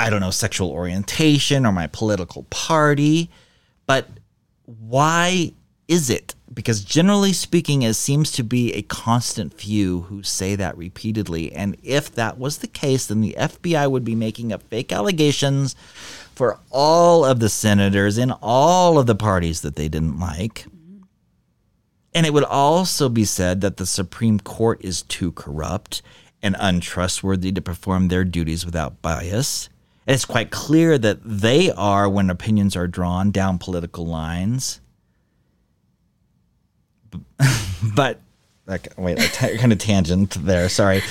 [0.00, 3.30] I don't know, sexual orientation or my political party.
[3.86, 4.08] But
[4.64, 5.52] why
[5.88, 6.34] is it?
[6.52, 11.52] Because generally speaking, it seems to be a constant few who say that repeatedly.
[11.52, 15.76] And if that was the case, then the FBI would be making up fake allegations
[16.40, 20.64] for all of the senators in all of the parties that they didn't like.
[22.14, 26.00] And it would also be said that the Supreme Court is too corrupt
[26.42, 29.68] and untrustworthy to perform their duties without bias.
[30.06, 34.80] And it's quite clear that they are when opinions are drawn down political lines.
[37.94, 38.20] But,
[38.66, 40.70] like, wait, kind of tangent there.
[40.70, 41.02] Sorry.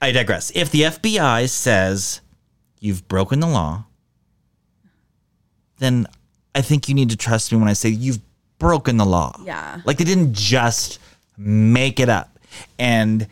[0.00, 0.52] I digress.
[0.54, 2.20] If the FBI says
[2.78, 3.86] you've broken the law,
[5.78, 6.06] then
[6.54, 8.20] I think you need to trust me when I say you've
[8.58, 9.38] broken the law.
[9.44, 9.80] Yeah.
[9.84, 10.98] Like they didn't just
[11.36, 12.38] make it up.
[12.78, 13.26] And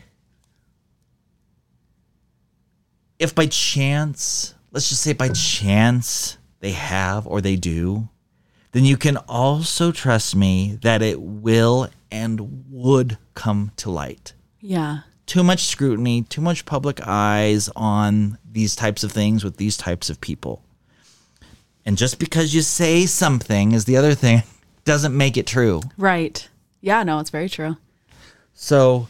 [3.19, 8.09] if by chance, let's just say by chance they have or they do,
[8.71, 14.99] then you can also trust me that it will and would come to light Yeah.
[15.25, 20.09] too much scrutiny, too much public eyes on these types of things with these types
[20.09, 20.61] of people.
[21.85, 24.43] And just because you say something is the other thing
[24.85, 25.81] doesn't make it true.
[25.97, 26.47] Right.
[26.81, 27.77] Yeah, no, it's very true.
[28.53, 29.07] So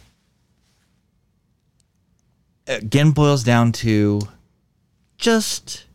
[2.67, 4.21] again boils down to
[5.17, 5.86] just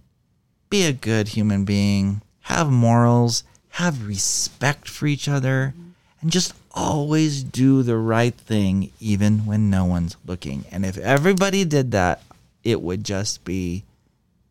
[0.71, 5.75] be a good human being, have morals, have respect for each other,
[6.21, 10.65] and just always do the right thing even when no one's looking.
[10.71, 12.23] And if everybody did that,
[12.65, 13.85] it would just be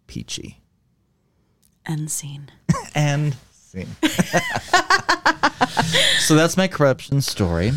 [0.08, 0.60] peachy.
[1.88, 2.52] End scene.
[2.96, 3.88] And scene.
[6.20, 7.72] so that's my corruption story.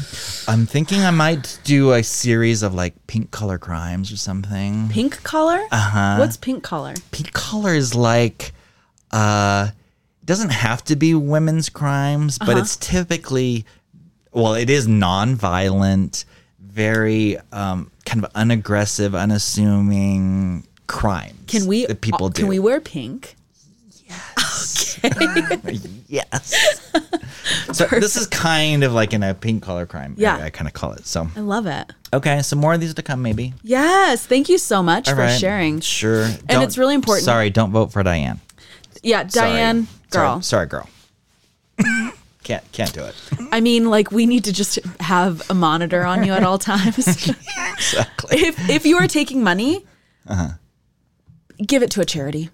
[0.49, 4.89] I'm thinking I might do a series of like pink collar crimes or something.
[4.89, 5.61] Pink collar?
[5.71, 6.17] Uh-huh.
[6.17, 6.95] What's pink collar?
[7.13, 8.53] Pink collar is like
[9.11, 9.69] uh
[10.25, 13.67] doesn't have to be women's crimes, but it's typically
[14.33, 16.25] well, it is non-violent,
[16.61, 21.39] very um kind of unaggressive, unassuming crimes.
[21.47, 22.43] Can we that people uh, do?
[22.43, 23.37] Can we wear pink?
[26.09, 26.81] Yes.
[27.73, 30.15] so this is kind of like in a pink collar crime.
[30.19, 30.35] Yeah.
[30.35, 31.07] area, I kind of call it.
[31.07, 31.93] So I love it.
[32.13, 33.55] okay, so more of these to come, maybe.
[33.63, 35.39] Yes, thank you so much All for right.
[35.39, 35.81] sharing.
[35.81, 36.25] Sure.
[36.49, 37.25] And it's really important.
[37.25, 38.41] Sorry, don't vote for Diane.
[39.05, 39.51] Yeah, Sorry.
[39.53, 40.43] Diane, girl.
[40.43, 40.89] Sorry, sorry girl.
[42.43, 43.15] can't can't do it.
[43.53, 46.99] I mean, like we need to just have a monitor on you at all times.
[47.79, 48.39] exactly.
[48.41, 49.87] if if you are taking money,
[50.27, 50.51] Uh-huh.
[51.65, 52.51] give it to a charity.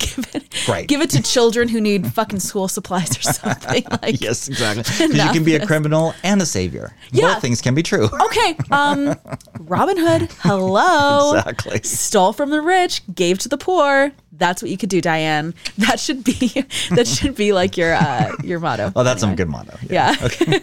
[0.00, 0.86] Give it Right.
[0.88, 3.84] give it to children who need fucking school supplies or something.
[4.02, 4.82] Like Yes, exactly.
[5.08, 6.94] Because you can be a criminal and a savior.
[7.12, 7.34] Yeah.
[7.34, 8.08] Both things can be true.
[8.26, 9.14] Okay, um
[9.60, 11.36] Robin Hood, hello.
[11.36, 11.80] Exactly.
[11.82, 14.12] Stole from the rich, gave to the poor.
[14.32, 15.54] That's what you could do, Diane.
[15.78, 18.92] That should be that should be like your uh your motto.
[18.96, 19.76] Oh, that's some good motto.
[19.88, 20.14] Yeah.
[20.22, 20.60] Okay.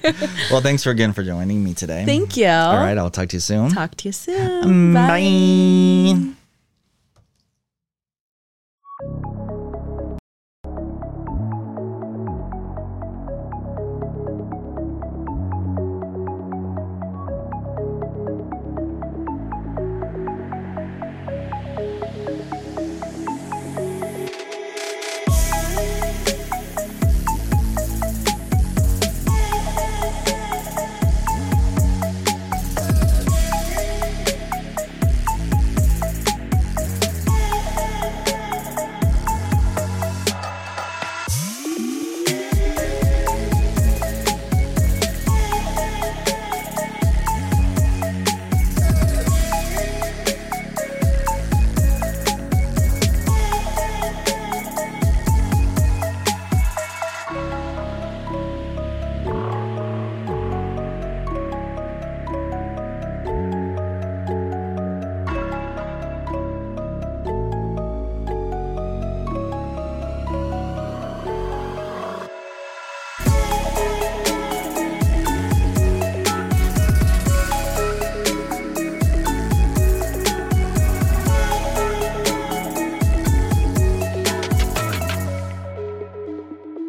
[0.52, 2.04] well, thanks for again for joining me today.
[2.06, 2.48] Thank you.
[2.48, 3.70] All right, I'll talk to you soon.
[3.72, 4.94] Talk to you soon.
[4.94, 6.34] Bye.